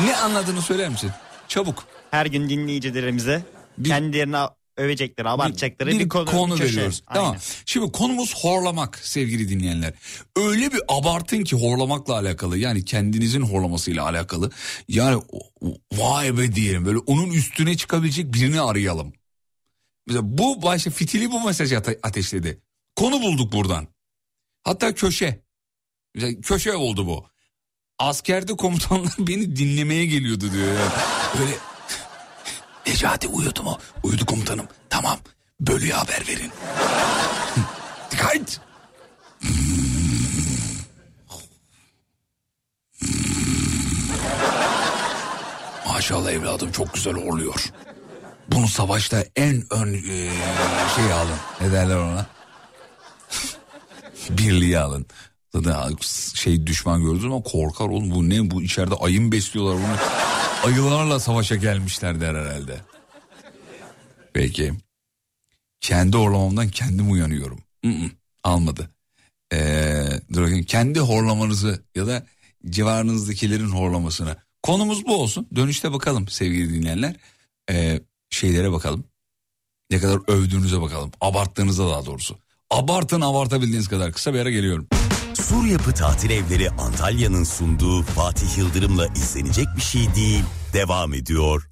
[0.00, 1.10] Ne anladığını söyler misin?
[1.48, 1.84] Çabuk.
[2.10, 4.36] Her gün dinleyicilerimize Bir- kendilerini
[4.76, 6.64] aövecekleri, abartacakları bir, konu, köşe.
[6.76, 7.02] veriyoruz.
[7.06, 7.24] Aynen.
[7.24, 7.36] Tamam.
[7.66, 9.94] Şimdi konumuz horlamak sevgili dinleyenler.
[10.36, 14.50] Öyle bir abartın ki horlamakla alakalı yani kendinizin horlamasıyla alakalı.
[14.88, 15.22] Yani
[15.92, 19.12] vay be diyelim böyle onun üstüne çıkabilecek birini arayalım.
[20.06, 22.60] Mesela bu başta fitili bu mesajı ate- ateşledi.
[22.96, 23.86] Konu bulduk buradan.
[24.62, 25.42] Hatta köşe.
[26.14, 27.26] Mesela köşe oldu bu.
[27.98, 30.66] Askerde komutanlar beni dinlemeye geliyordu diyor.
[30.66, 30.90] Yani.
[31.38, 31.52] Böyle
[32.86, 33.78] Necati uyudu mu?
[34.02, 34.66] Uyudu komutanım.
[34.90, 35.18] Tamam.
[35.60, 36.52] Bölüye haber verin.
[38.10, 38.60] Dikkat.
[45.86, 47.64] Maşallah evladım çok güzel oluyor.
[48.48, 50.30] Bunu savaşta en ön e,
[50.96, 51.36] şey alın.
[51.60, 52.26] Ne derler ona?
[54.30, 55.06] Birliği alın.
[55.54, 55.96] Zaten
[56.34, 59.96] şey düşman gördünüz ama korkar oğlum bu ne bu içeride ayın besliyorlar bunu.
[60.64, 62.80] Ayılarla savaşa gelmişler der herhalde.
[64.32, 64.72] Peki.
[65.80, 67.58] Kendi horlamamdan kendim uyanıyorum.
[67.84, 68.10] Mm-mm,
[68.44, 68.90] almadı.
[69.52, 70.62] Ee, dur.
[70.62, 72.26] Kendi horlamanızı ya da
[72.70, 74.36] civarınızdakilerin horlamasını.
[74.62, 75.48] Konumuz bu olsun.
[75.56, 77.16] Dönüşte bakalım sevgili dinleyenler.
[77.70, 78.00] Ee,
[78.30, 79.04] şeylere bakalım.
[79.90, 81.10] Ne kadar övdüğünüze bakalım.
[81.20, 82.38] Abarttığınıza daha doğrusu.
[82.70, 84.12] Abartın abartabildiğiniz kadar.
[84.12, 84.88] Kısa bir ara geliyorum.
[85.34, 90.44] Sur Yapı Tatil Evleri Antalya'nın sunduğu Fatih Yıldırım'la izlenecek bir şey değil.
[90.72, 91.68] Devam ediyor.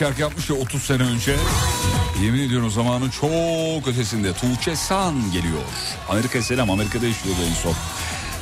[0.00, 1.36] Şarkı yapmış ya 30 sene önce.
[2.22, 4.32] Yemin ediyorum zamanın çok ötesinde.
[4.32, 5.62] Tuğçe San geliyor.
[6.08, 6.70] Amerika'ya selam.
[6.70, 7.74] Amerika'da yaşıyordu en son.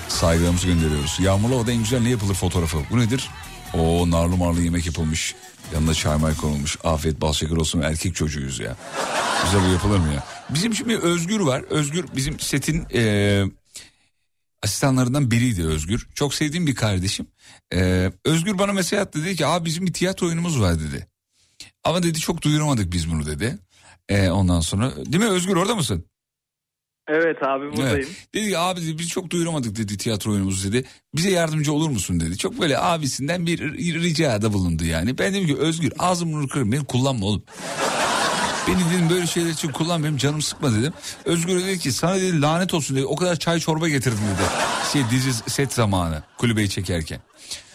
[0.08, 1.18] Saygılarımızı gönderiyoruz.
[1.20, 2.78] Yağmurlu havada en güzel ne yapılır fotoğrafı.
[2.90, 3.30] Bu nedir?
[3.74, 5.34] O narlı marlı yemek yapılmış.
[5.74, 6.76] Yanında çay konulmuş.
[6.84, 8.76] Afiyet bal şeker olsun erkek çocuğuyuz ya.
[9.46, 10.24] Bize bu yapılır mı ya?
[10.50, 11.62] Bizim şimdi Özgür var.
[11.70, 13.44] Özgür bizim setin eee,
[14.62, 16.08] asistanlarından biriydi Özgür.
[16.14, 17.26] Çok sevdiğim bir kardeşim.
[17.72, 21.06] Eee, Özgür bana mesaj attı dedi ki abi bizim bir tiyatro oyunumuz var dedi.
[21.84, 23.58] Ama dedi çok duyuramadık biz bunu dedi.
[24.10, 26.04] Eee, ondan sonra değil mi Özgür orada mısın?
[27.08, 27.96] Evet abi buradayım.
[27.96, 28.08] Evet.
[28.34, 30.88] Dedi ki abi dedi, biz çok duyuramadık dedi tiyatro oyunumuzu dedi.
[31.14, 32.38] Bize yardımcı olur musun dedi.
[32.38, 33.58] Çok böyle abisinden bir
[34.02, 35.18] ricada bulundu yani.
[35.18, 37.42] Ben dedim ki Özgür ağzımı bunu beni kullanma oğlum.
[38.68, 40.92] Beni dedim böyle şeyler için kullan benim canım sıkma dedim.
[41.24, 43.06] Özgür dedi ki sana dedi lanet olsun dedi.
[43.06, 44.48] O kadar çay çorba getirdim dedi.
[44.92, 47.20] Şey dizi set zamanı kulübeyi çekerken.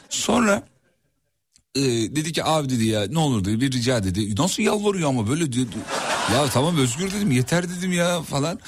[0.10, 0.64] Sonra
[1.76, 1.82] e,
[2.16, 4.36] dedi ki abi dedi ya ne olur dedi bir rica dedi.
[4.36, 5.78] Nasıl yalvarıyor ama böyle dedi.
[6.34, 8.60] Ya tamam Özgür dedim yeter dedim ya falan.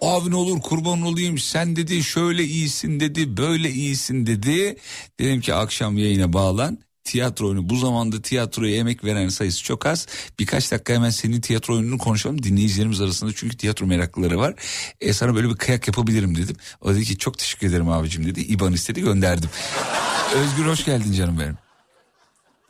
[0.00, 4.76] Abi ne olur kurban olayım sen dedi şöyle iyisin dedi böyle iyisin dedi.
[5.20, 6.78] Dedim ki akşam yayına bağlan.
[7.04, 10.06] Tiyatro oyunu bu zamanda tiyatroya emek veren sayısı çok az.
[10.38, 14.54] Birkaç dakika hemen senin tiyatro oyununu konuşalım dinleyicilerimiz arasında çünkü tiyatro meraklıları var.
[15.00, 16.56] E, sana böyle bir kıyak yapabilirim dedim.
[16.80, 18.40] O dedi ki çok teşekkür ederim abicim dedi.
[18.40, 19.50] İban istedi gönderdim.
[20.34, 21.63] Özgür hoş geldin canım benim.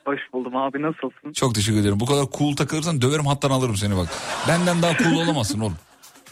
[0.04, 1.32] Hoş buldum abi nasılsın?
[1.32, 2.00] Çok teşekkür ederim.
[2.00, 4.08] Bu kadar cool takılırsan döverim hattan alırım seni bak.
[4.48, 5.76] Benden daha cool olamazsın oğlum.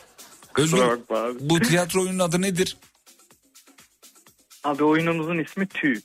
[0.59, 0.99] Özgür
[1.41, 2.77] bu tiyatro oyunun adı nedir?
[4.65, 6.01] Abi oyunumuzun ismi Tüy.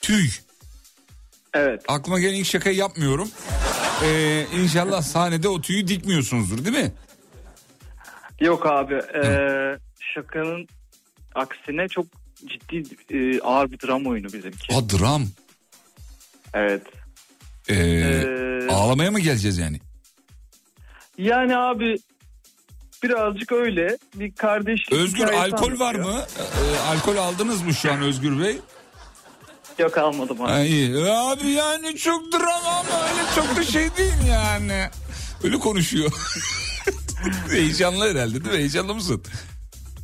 [0.00, 0.28] Tüy.
[1.54, 1.82] Evet.
[1.88, 3.28] Aklıma gelen ilk şakayı yapmıyorum.
[4.04, 6.92] Ee, inşallah sahnede o tüyü dikmiyorsunuzdur değil mi?
[8.40, 9.76] Yok abi eee,
[10.14, 10.66] şakanın
[11.34, 12.06] aksine çok
[12.46, 14.74] ciddi e, ağır bir dram oyunu bizimki.
[14.74, 15.22] Ha dram.
[16.54, 16.82] Evet.
[17.68, 19.80] Ee, Ee, ağlamaya mı geleceğiz yani?
[21.18, 21.96] Yani abi
[23.02, 26.16] birazcık öyle bir kardeş Özgür alkol var anlatıyor.
[26.16, 26.24] mı?
[26.38, 28.58] Ee, alkol aldınız mı şu an Özgür Bey?
[29.78, 30.50] Yok almadım abi.
[30.50, 30.94] Ha, iyi.
[30.96, 34.86] E, Abi yani çok drama ama öyle çok da şey değil yani.
[35.44, 36.12] Öyle konuşuyor.
[37.50, 38.58] Heyecanlı herhalde değil mi?
[38.58, 39.22] Heyecanlı mısın?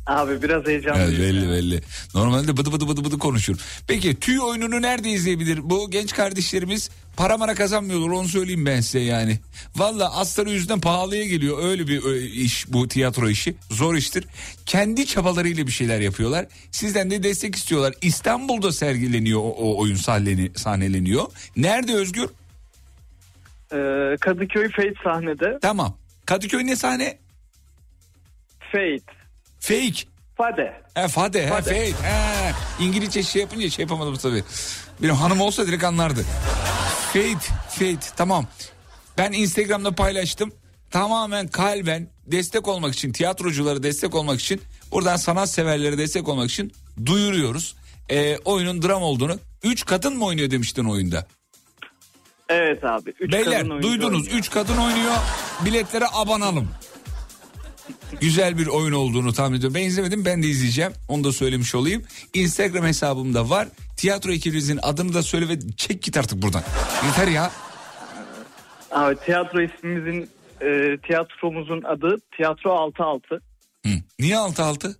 [0.07, 1.09] Abi biraz heyecanlıyım.
[1.09, 1.81] Evet, belli belli.
[2.15, 3.57] Normalde bıdı bıdı bıdı bıdı konuşur.
[3.87, 5.59] Peki tüy oyununu nerede izleyebilir?
[5.63, 9.39] Bu genç kardeşlerimiz para mara kazanmıyorlar onu söyleyeyim ben size yani.
[9.75, 13.55] Valla astarı yüzünden pahalıya geliyor öyle bir iş bu tiyatro işi.
[13.71, 14.25] Zor iştir.
[14.65, 16.45] Kendi çabalarıyla bir şeyler yapıyorlar.
[16.71, 17.93] Sizden de destek istiyorlar.
[18.01, 21.25] İstanbul'da sergileniyor o, o oyun sahneleni, sahneleniyor.
[21.57, 22.29] Nerede Özgür?
[23.73, 25.57] Ee, Kadıköy Fate sahnede.
[25.61, 25.97] Tamam.
[26.25, 27.17] Kadıköy ne sahne?
[28.71, 29.14] Fate.
[29.67, 30.05] Fake.
[30.37, 30.73] Fade.
[30.95, 31.61] He Fade, he, Fade.
[31.69, 32.07] fake.
[32.07, 32.53] He.
[32.79, 34.43] İngilizce şey yapınca şey yapamadım tabii.
[35.01, 36.25] Benim hanım olsa direkt anlardı.
[37.13, 38.45] Fate, fate tamam.
[39.17, 40.51] Ben Instagram'da paylaştım.
[40.91, 44.61] Tamamen kalben destek olmak için, tiyatroculara destek olmak için,
[44.91, 46.73] buradan sanat severlere destek olmak için
[47.05, 47.75] duyuruyoruz.
[48.09, 49.39] Ee, oyunun dram olduğunu.
[49.63, 51.27] Üç kadın mı oynuyor demiştin oyunda?
[52.49, 53.13] Evet abi.
[53.19, 54.37] Üç Beyler kadın duydunuz oynuyor.
[54.39, 55.15] üç kadın oynuyor.
[55.65, 56.69] Biletlere abanalım.
[58.21, 59.75] Güzel bir oyun olduğunu tahmin ediyorum.
[59.75, 60.91] Ben izlemedim ben de izleyeceğim.
[61.07, 62.03] Onu da söylemiş olayım.
[62.33, 63.67] Instagram hesabımda var.
[63.97, 66.63] Tiyatro ekibimizin adını da söyle ve çek git artık buradan.
[67.05, 67.51] Yeter ya.
[68.91, 70.29] Abi tiyatro ismimizin
[70.61, 73.35] e, tiyatromuzun adı Tiyatro 66.
[73.85, 73.89] Hı.
[74.19, 74.95] Niye altı altı?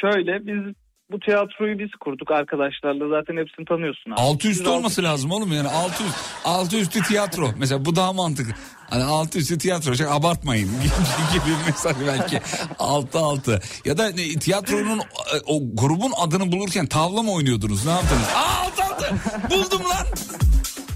[0.00, 0.74] Şöyle biz
[1.10, 4.20] bu tiyatroyu biz kurduk arkadaşlarla zaten hepsini tanıyorsun abi.
[4.20, 7.50] Altı üstü olması lazım oğlum yani altı üst, altı üstü tiyatro.
[7.58, 8.52] Mesela bu daha mantıklı.
[8.90, 10.68] Hani altı üstü tiyatro çok abartmayın
[11.32, 12.40] gibi bir mesaj belki.
[12.78, 13.60] Altı altı.
[13.84, 18.28] Ya da ne, tiyatronun e, o grubun adını bulurken tavla mı oynuyordunuz ne yaptınız?
[18.36, 19.14] Aa altı altı
[19.50, 20.06] buldum lan.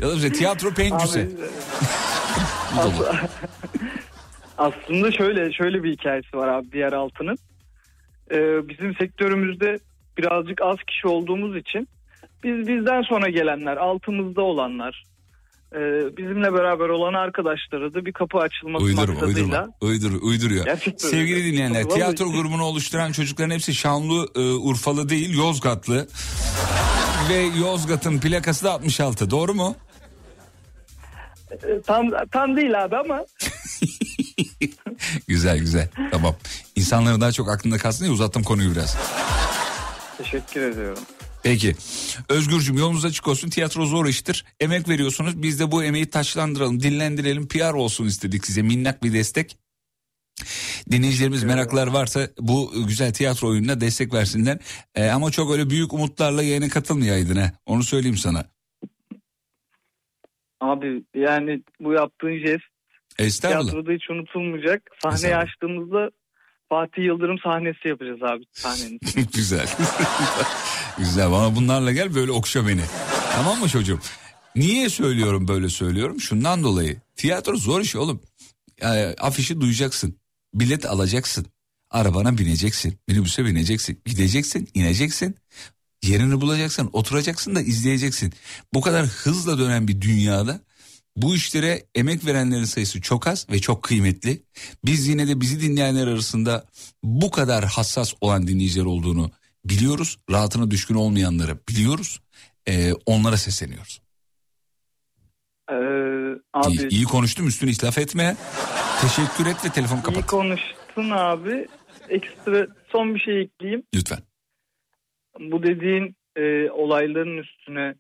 [0.01, 1.29] Ya da mesela tiyatro pencüse.
[2.79, 3.27] Abi, as-
[4.59, 7.37] aslında şöyle şöyle bir hikayesi var abi diğer altının.
[8.31, 9.79] Ee, bizim sektörümüzde
[10.23, 11.89] birazcık az kişi olduğumuz için
[12.45, 15.05] biz bizden sonra gelenler, altımızda olanlar
[15.75, 15.79] e,
[16.17, 19.43] bizimle beraber olan arkadaşlara da bir kapı açılması Uydurma, maksadıyla.
[19.43, 19.69] uydurma.
[19.81, 20.65] Uydur, uyduruyor.
[20.65, 21.45] Gerçekten Sevgili öyle.
[21.53, 21.95] dinleyenler, Vallahi.
[21.95, 26.09] tiyatro grubunu oluşturan çocukların hepsi Şanlı e, Urfalı değil, Yozgatlı.
[27.31, 29.75] Ve Yozgat'ın plakası da 66, doğru mu?
[31.53, 33.25] E, tam tam değil abi ama
[35.29, 36.35] Güzel güzel, tamam.
[36.77, 38.97] İnsanların daha çok aklında kalsın diye uzattım konuyu biraz.
[40.23, 41.03] Teşekkür ediyorum.
[41.43, 41.75] Peki.
[42.29, 43.51] Özgürcüm yolunuz açık olsun.
[43.51, 44.45] Tiyatro zor iştir.
[44.61, 45.43] Emek veriyorsunuz.
[45.43, 47.49] Biz de bu emeği taşlandıralım, dinlendirelim.
[47.49, 48.63] PR olsun istedik size.
[48.63, 49.59] Minnak bir destek.
[50.91, 54.59] Dinleyicilerimiz meraklar varsa bu güzel tiyatro oyununa destek versinler.
[54.95, 57.53] Ee, ama çok öyle büyük umutlarla yayına katılmayaydın ha.
[57.67, 58.45] Onu söyleyeyim sana.
[60.61, 62.65] Abi yani bu yaptığın jest
[63.19, 63.71] Estağfurullah.
[63.71, 64.83] tiyatroda hiç unutulmayacak.
[65.03, 65.43] Sahneyi Estağfurullah.
[65.43, 66.11] açtığımızda
[66.71, 69.01] Fatih Yıldırım sahnesi yapacağız abi sahnenin.
[69.35, 69.67] güzel.
[70.99, 71.31] güzel.
[71.31, 72.83] Bana bunlarla gel böyle okşa beni.
[73.33, 74.01] Tamam mı çocuğum?
[74.57, 76.21] Niye söylüyorum böyle söylüyorum?
[76.21, 76.97] Şundan dolayı.
[77.17, 78.21] Tiyatro zor iş oğlum.
[78.81, 80.17] Yani afişi duyacaksın.
[80.55, 81.47] Bilet alacaksın.
[81.91, 82.99] Arabana bineceksin.
[83.09, 84.01] Minibüse bineceksin.
[84.05, 85.37] Gideceksin, ineceksin.
[86.03, 88.33] Yerini bulacaksın, oturacaksın da izleyeceksin.
[88.75, 90.61] Bu kadar hızla dönen bir dünyada
[91.17, 94.43] bu işlere emek verenlerin sayısı çok az ve çok kıymetli.
[94.85, 96.65] Biz yine de bizi dinleyenler arasında
[97.03, 99.31] bu kadar hassas olan dinleyiciler olduğunu
[99.65, 100.19] biliyoruz.
[100.31, 102.21] Rahatına düşkün olmayanları biliyoruz.
[102.69, 104.01] Ee, onlara sesleniyoruz.
[105.71, 105.75] Ee,
[106.55, 108.37] abi İyi, iyi konuştum üstüne itlaf etme.
[109.01, 110.27] Teşekkür et ve telefonu iyi kapat.
[110.27, 111.69] konuştun abi.
[112.09, 113.83] Ekstra son bir şey ekleyeyim.
[113.95, 114.19] Lütfen.
[115.41, 117.95] Bu dediğin e, olayların üstüne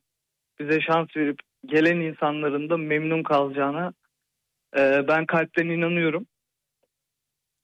[0.61, 3.93] bize şans verip gelen insanların da memnun kalacağına
[4.77, 6.27] e, ben kalpten inanıyorum.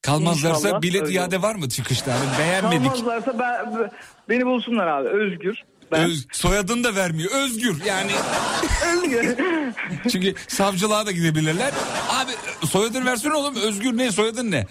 [0.02, 2.14] Kalmazlarsa İnşallah bilet öyle iade var mı çıkışta?
[2.14, 2.90] Hani beğenmedik.
[2.90, 3.90] Kalmazlarsa ben,
[4.28, 5.09] beni bulsunlar abi.
[5.09, 5.64] Özgür.
[5.93, 7.31] Ben Öz, soyadını da vermiyor.
[7.44, 8.10] Özgür yani.
[8.97, 9.36] Özgür.
[10.10, 11.73] Çünkü savcılığa da gidebilirler.
[12.10, 12.32] Abi
[12.66, 13.56] soyadını versene oğlum.
[13.56, 14.12] Özgür ne?
[14.12, 14.66] Soyadın ne?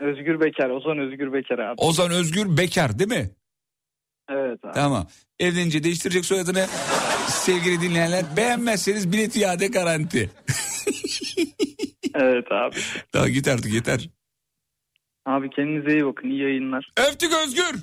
[0.00, 0.70] Özgür Bekar.
[0.70, 1.74] Ozan Özgür Bekar abi.
[1.76, 3.30] Ozan Özgür Bekar değil mi?
[4.30, 4.72] Evet abi.
[4.74, 5.06] Tamam.
[5.38, 6.66] Evlenince değiştirecek soyadını.
[7.30, 10.30] Sevgili dinleyenler beğenmezseniz bilet iade garanti.
[12.14, 12.76] Evet abi.
[13.14, 14.08] Daha git artık yeter.
[15.26, 16.28] Abi kendinize iyi bakın.
[16.30, 16.92] İyi yayınlar.
[16.96, 17.74] Öptük Özgür.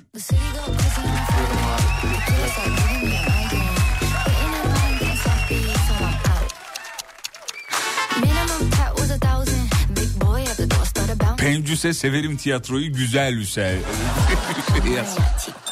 [11.38, 13.78] Pencüse severim tiyatroyu güzel güzel.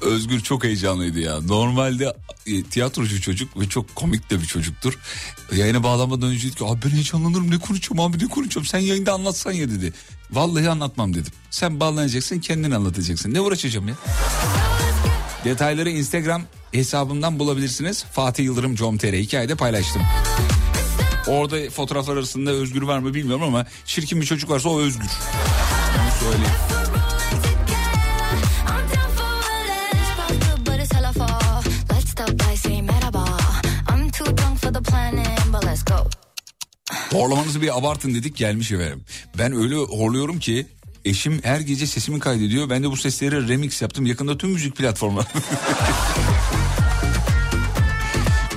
[0.00, 1.40] Özgür çok heyecanlıydı ya.
[1.40, 2.16] Normalde
[2.46, 4.98] e, tiyatrocu çocuk ve çok komik de bir çocuktur.
[5.52, 9.12] Yayına bağlamadan önce dedi ki abi ben heyecanlanırım ne konuşacağım abi ne konuşacağım sen yayında
[9.12, 9.92] anlatsan ya dedi.
[10.30, 11.32] Vallahi anlatmam dedim.
[11.50, 13.34] Sen bağlanacaksın kendin anlatacaksın.
[13.34, 13.94] Ne uğraşacağım ya?
[15.44, 18.04] Detayları Instagram hesabımdan bulabilirsiniz.
[18.04, 20.02] Fatih Yıldırım com.tr hikayede paylaştım.
[21.26, 25.08] Orada fotoğraflar arasında Özgür var mı bilmiyorum ama çirkin bir çocuk varsa o Özgür.
[26.20, 26.69] Söyleyeyim.
[37.20, 39.04] Horlamanızı bir abartın dedik gelmiş efendim.
[39.38, 40.66] Ben öyle horluyorum ki
[41.04, 42.70] eşim her gece sesimi kaydediyor.
[42.70, 44.06] Ben de bu sesleri remix yaptım.
[44.06, 45.26] Yakında tüm müzik platformları.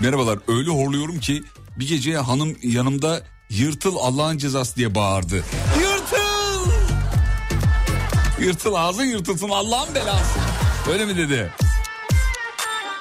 [0.02, 1.44] Merhabalar öyle horluyorum ki
[1.80, 5.44] bir gece hanım yanımda yırtıl Allah'ın cezası diye bağırdı.
[5.82, 6.72] Yırtıl!
[8.46, 10.40] Yırtıl ağzın yırtılsın Allah'ın belası.
[10.92, 11.52] Öyle mi dedi?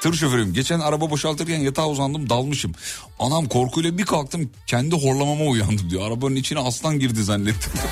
[0.02, 0.52] Tır şoförüyüm.
[0.52, 2.72] Geçen araba boşaltırken yatağa uzandım dalmışım.
[3.18, 6.02] Anam korkuyla bir kalktım kendi horlamama uyandım diyor.
[6.06, 7.72] Arabanın içine aslan girdi zannettim.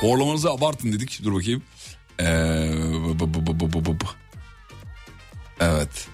[0.00, 1.20] Horlamanızı abartın dedik.
[1.24, 1.62] Dur bakayım.
[2.20, 2.70] Ee,
[3.20, 4.06] bu- bu- bu-.
[5.60, 6.08] Evet.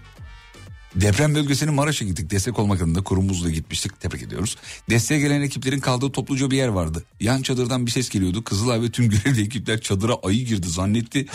[0.95, 2.31] Deprem bölgesinin Maraş'a gittik.
[2.31, 4.01] Destek olmak adına kurumumuzla gitmiştik.
[4.01, 4.57] Tebrik ediyoruz.
[4.91, 7.05] Desteğe gelen ekiplerin kaldığı topluca bir yer vardı.
[7.21, 8.45] Yan çadırdan bir ses geliyordu.
[8.45, 11.27] Kızılay ve tüm görevli ekipler çadıra ayı girdi zannetti.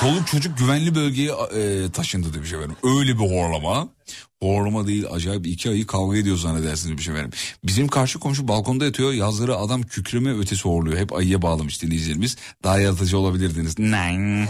[0.00, 2.76] Çoluk çocuk güvenli bölgeye e, taşındı demiş efendim.
[2.82, 3.88] Öyle bir horlama.
[4.42, 7.30] Horlama değil acayip iki ayı kavga ediyor zannedersiniz demiş efendim.
[7.64, 9.12] Bizim karşı komşu balkonda yatıyor.
[9.12, 10.98] Yazları adam kükreme ötesi horluyor.
[10.98, 12.36] Hep ayıya bağlamış dinleyicilerimiz.
[12.64, 13.78] Daha yaratıcı olabilirdiniz.
[13.78, 14.48] Nang.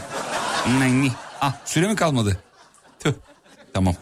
[0.68, 1.12] Nang.
[1.40, 2.38] Ah süre mi kalmadı?
[3.00, 3.12] Tüh.
[3.74, 3.94] Tamam.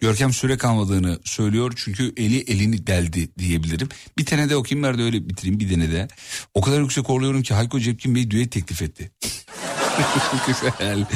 [0.00, 3.88] Görkem süre kalmadığını söylüyor çünkü eli elini deldi diyebilirim.
[4.18, 6.08] Bir tane de okuyayım ben de öyle bitireyim bir tane de.
[6.54, 9.10] O kadar yüksek horluyorum ki Hayko Cepkin Bey düet teklif etti.
[10.46, 11.06] Güzel.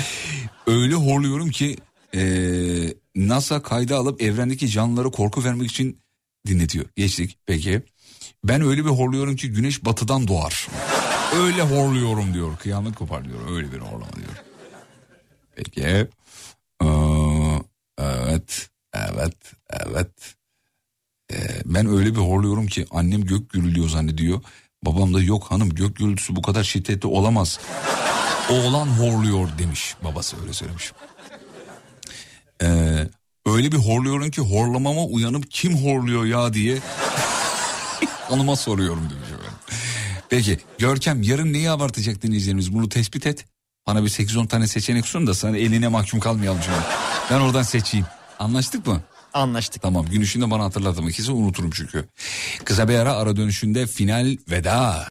[0.66, 1.76] Öyle horluyorum ki
[2.14, 5.98] eee, NASA kayda alıp evrendeki canlılara korku vermek için
[6.46, 6.84] dinletiyor.
[6.96, 7.82] Geçtik peki.
[8.44, 10.68] Ben öyle bir horluyorum ki güneş batıdan doğar.
[11.36, 12.56] Öyle horluyorum diyor.
[12.56, 13.38] Kıyamet kopar diyor.
[13.50, 14.36] Öyle bir horlama diyor.
[15.56, 15.80] Peki.
[16.82, 16.86] Ee,
[18.06, 18.68] evet.
[18.94, 19.36] Evet.
[19.70, 20.34] Evet.
[21.32, 24.40] Ee, ben öyle bir horluyorum ki annem gök gürülüyor zannediyor.
[24.82, 27.60] Babam da yok hanım gök gürültüsü bu kadar şiddetli olamaz.
[28.50, 29.94] Oğlan horluyor demiş.
[30.04, 30.92] Babası öyle söylemiş.
[32.62, 32.66] Ee,
[33.46, 36.78] öyle bir horluyorum ki horlamama uyanıp kim horluyor ya diye
[38.28, 39.26] hanıma soruyorum demiş.
[40.28, 43.44] Peki Görkem yarın neyi abartacak dinleyicilerimiz bunu tespit et.
[43.86, 46.78] Bana bir 8-10 tane seçenek sun da sana eline mahkum kalmayalım şimdi.
[47.30, 48.06] Ben oradan seçeyim.
[48.38, 49.00] Anlaştık mı?
[49.34, 49.82] Anlaştık.
[49.82, 52.08] Tamam gün içinde bana hatırlatma kesin unuturum çünkü.
[52.64, 55.08] Kısa bir ara ara dönüşünde final veda.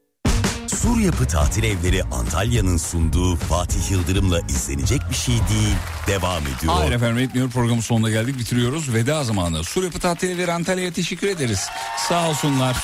[0.67, 5.75] Sur Yapı Tatil Evleri Antalya'nın sunduğu Fatih Yıldırım'la izlenecek bir şey değil.
[6.07, 6.73] Devam ediyor.
[6.73, 8.93] Hayır efendim etmiyor programın sonuna geldik bitiriyoruz.
[8.93, 9.63] Veda zamanı.
[9.63, 11.67] Sur Yapı Tatil Evleri Antalya'ya teşekkür ederiz.
[12.09, 12.83] Sağ olsunlar.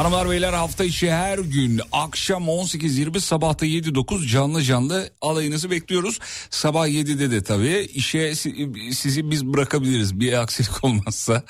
[0.00, 6.18] Hanımlar beyler hafta içi her gün akşam 18.20 sabahta 7.9 canlı canlı alayınızı bekliyoruz.
[6.50, 11.42] Sabah 7'de de tabii işe si- sizi biz bırakabiliriz bir aksilik olmazsa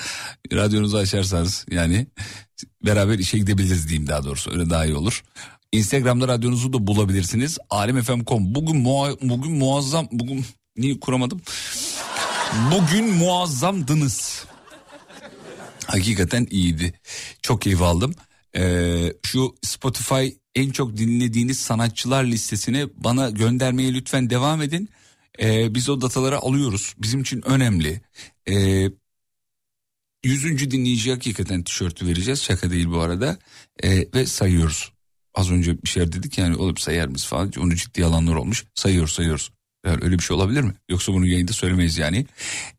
[0.53, 2.07] radyonuzu açarsanız yani
[2.87, 5.23] beraber işe gidebiliriz diyeyim daha doğrusu öyle daha iyi olur.
[5.73, 7.59] Instagram'da radyonuzu da bulabilirsiniz.
[7.71, 10.45] alemfm.com bugün mua- bugün muazzam bugün
[10.77, 11.41] niye kuramadım?
[12.73, 14.45] Bugün muazzamdınız.
[15.87, 16.93] Hakikaten iyiydi.
[17.43, 18.15] Çok keyif aldım.
[18.57, 24.89] Ee, şu Spotify en çok dinlediğiniz sanatçılar listesini bana göndermeye lütfen devam edin.
[25.43, 26.95] Ee, biz o dataları alıyoruz.
[26.99, 28.01] Bizim için önemli.
[28.49, 28.91] Ee,
[30.25, 30.71] 100.
[30.71, 32.43] dinleyici hakikaten tişörtü vereceğiz.
[32.43, 33.39] Şaka değil bu arada.
[33.85, 34.93] Ee, ve sayıyoruz.
[35.35, 37.53] Az önce bir şeyler dedik yani olup sayar mıyız falan.
[37.61, 38.65] Onu ciddi alanlar olmuş.
[38.75, 39.51] Sayıyoruz sayıyoruz.
[39.87, 40.75] Yani öyle bir şey olabilir mi?
[40.89, 42.27] Yoksa bunu yayında söylemeyiz yani.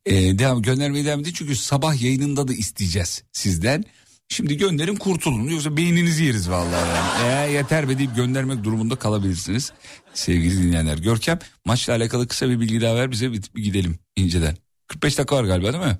[0.06, 3.85] Ee, devam göndermeye devam edin çünkü sabah yayınında da isteyeceğiz sizden.
[4.32, 6.90] Şimdi gönderin kurtulun yoksa beyninizi yeriz vallahi.
[6.90, 7.49] Yani.
[7.49, 9.74] Ee, yeter be deyip göndermek durumunda kalabilirsiniz
[10.14, 10.98] sevgili dinleyenler.
[10.98, 14.58] Görkem maçla alakalı kısa bir bilgi daha ver bize bir, bir gidelim inceden.
[14.88, 15.98] 45 dakika var galiba değil mi?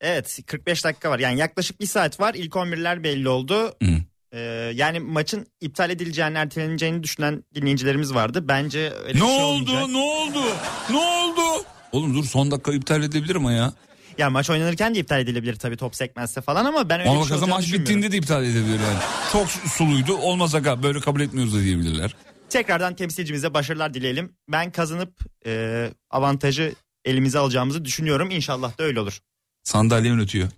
[0.00, 3.76] Evet 45 dakika var yani yaklaşık bir saat var ilk 11'ler belli oldu.
[3.82, 3.90] Hı.
[4.32, 4.38] Ee,
[4.74, 8.48] yani maçın iptal edileceğini erteleneceğini düşünen dinleyicilerimiz vardı.
[8.48, 9.88] Bence öyle Ne şey oldu olmayacak.
[9.88, 10.44] ne oldu
[10.90, 11.64] ne oldu?
[11.92, 13.72] Oğlum dur son dakika iptal edebilirim ama ya.
[14.18, 17.28] Ya maç oynanırken de iptal edilebilir tabii top sekmezse falan ama ben öyle Ona bir
[17.38, 18.98] şey maç bittiğinde de iptal edebilir yani.
[19.32, 22.14] Çok suluydu olmaz aga böyle kabul etmiyoruz da diyebilirler.
[22.48, 24.32] Tekrardan temsilcimize başarılar dileyelim.
[24.48, 25.12] Ben kazanıp
[25.46, 26.74] e, avantajı
[27.04, 28.30] elimize alacağımızı düşünüyorum.
[28.30, 29.18] İnşallah da öyle olur.
[29.62, 30.48] Sandalyen ötüyor.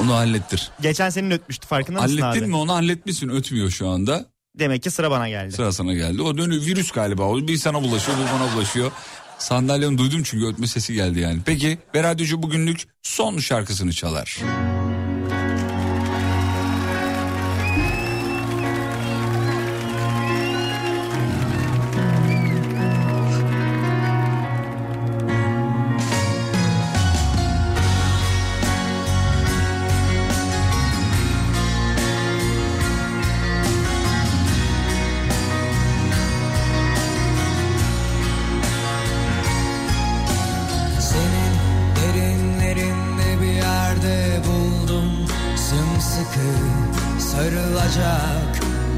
[0.00, 0.70] Onu hallettir.
[0.80, 2.50] Geçen senin ötmüştü farkında mısın Hallettin abi?
[2.50, 4.26] mi onu halletmişsin ötmüyor şu anda.
[4.58, 5.52] Demek ki sıra bana geldi.
[5.52, 6.22] Sıra sana geldi.
[6.22, 7.22] O dönü virüs galiba.
[7.22, 8.92] O bir sana bulaşıyor bir bana bulaşıyor.
[9.38, 11.40] Sandalyeni duydum çünkü ötme sesi geldi yani.
[11.46, 14.38] Peki ve radyocu bugünlük son şarkısını çalar.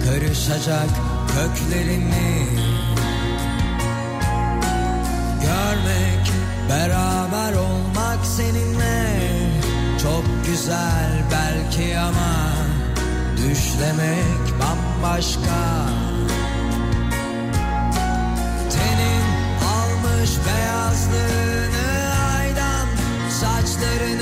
[0.05, 0.89] Karışacak
[1.28, 2.47] köklerimi
[5.43, 6.32] Görmek,
[6.70, 9.20] beraber olmak seninle
[10.02, 12.55] Çok güzel belki ama
[13.36, 15.89] Düşlemek bambaşka.
[18.70, 19.24] Tenin
[19.74, 22.86] almış beyazlığını aydan
[23.31, 24.13] Saçlarının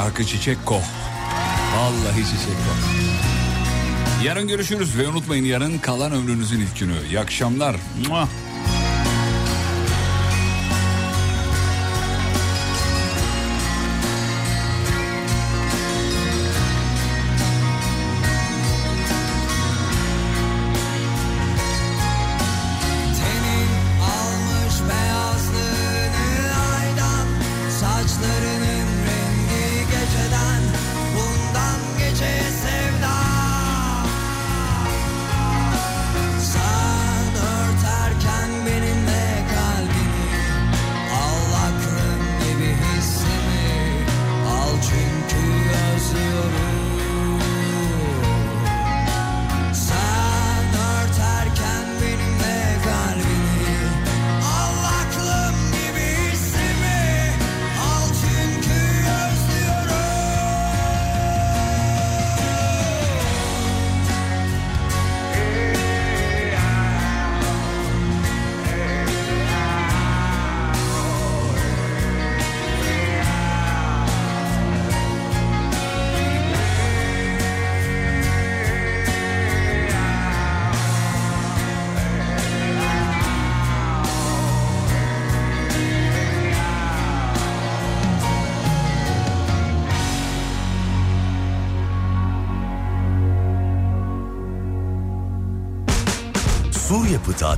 [0.00, 0.80] Şarkı Çiçek Ko.
[1.76, 2.72] Vallahi Çiçek Ko.
[4.24, 6.92] Yarın görüşürüz ve unutmayın yarın kalan ömrünüzün ilk günü.
[7.08, 7.76] İyi akşamlar.
[8.08, 8.28] Mua.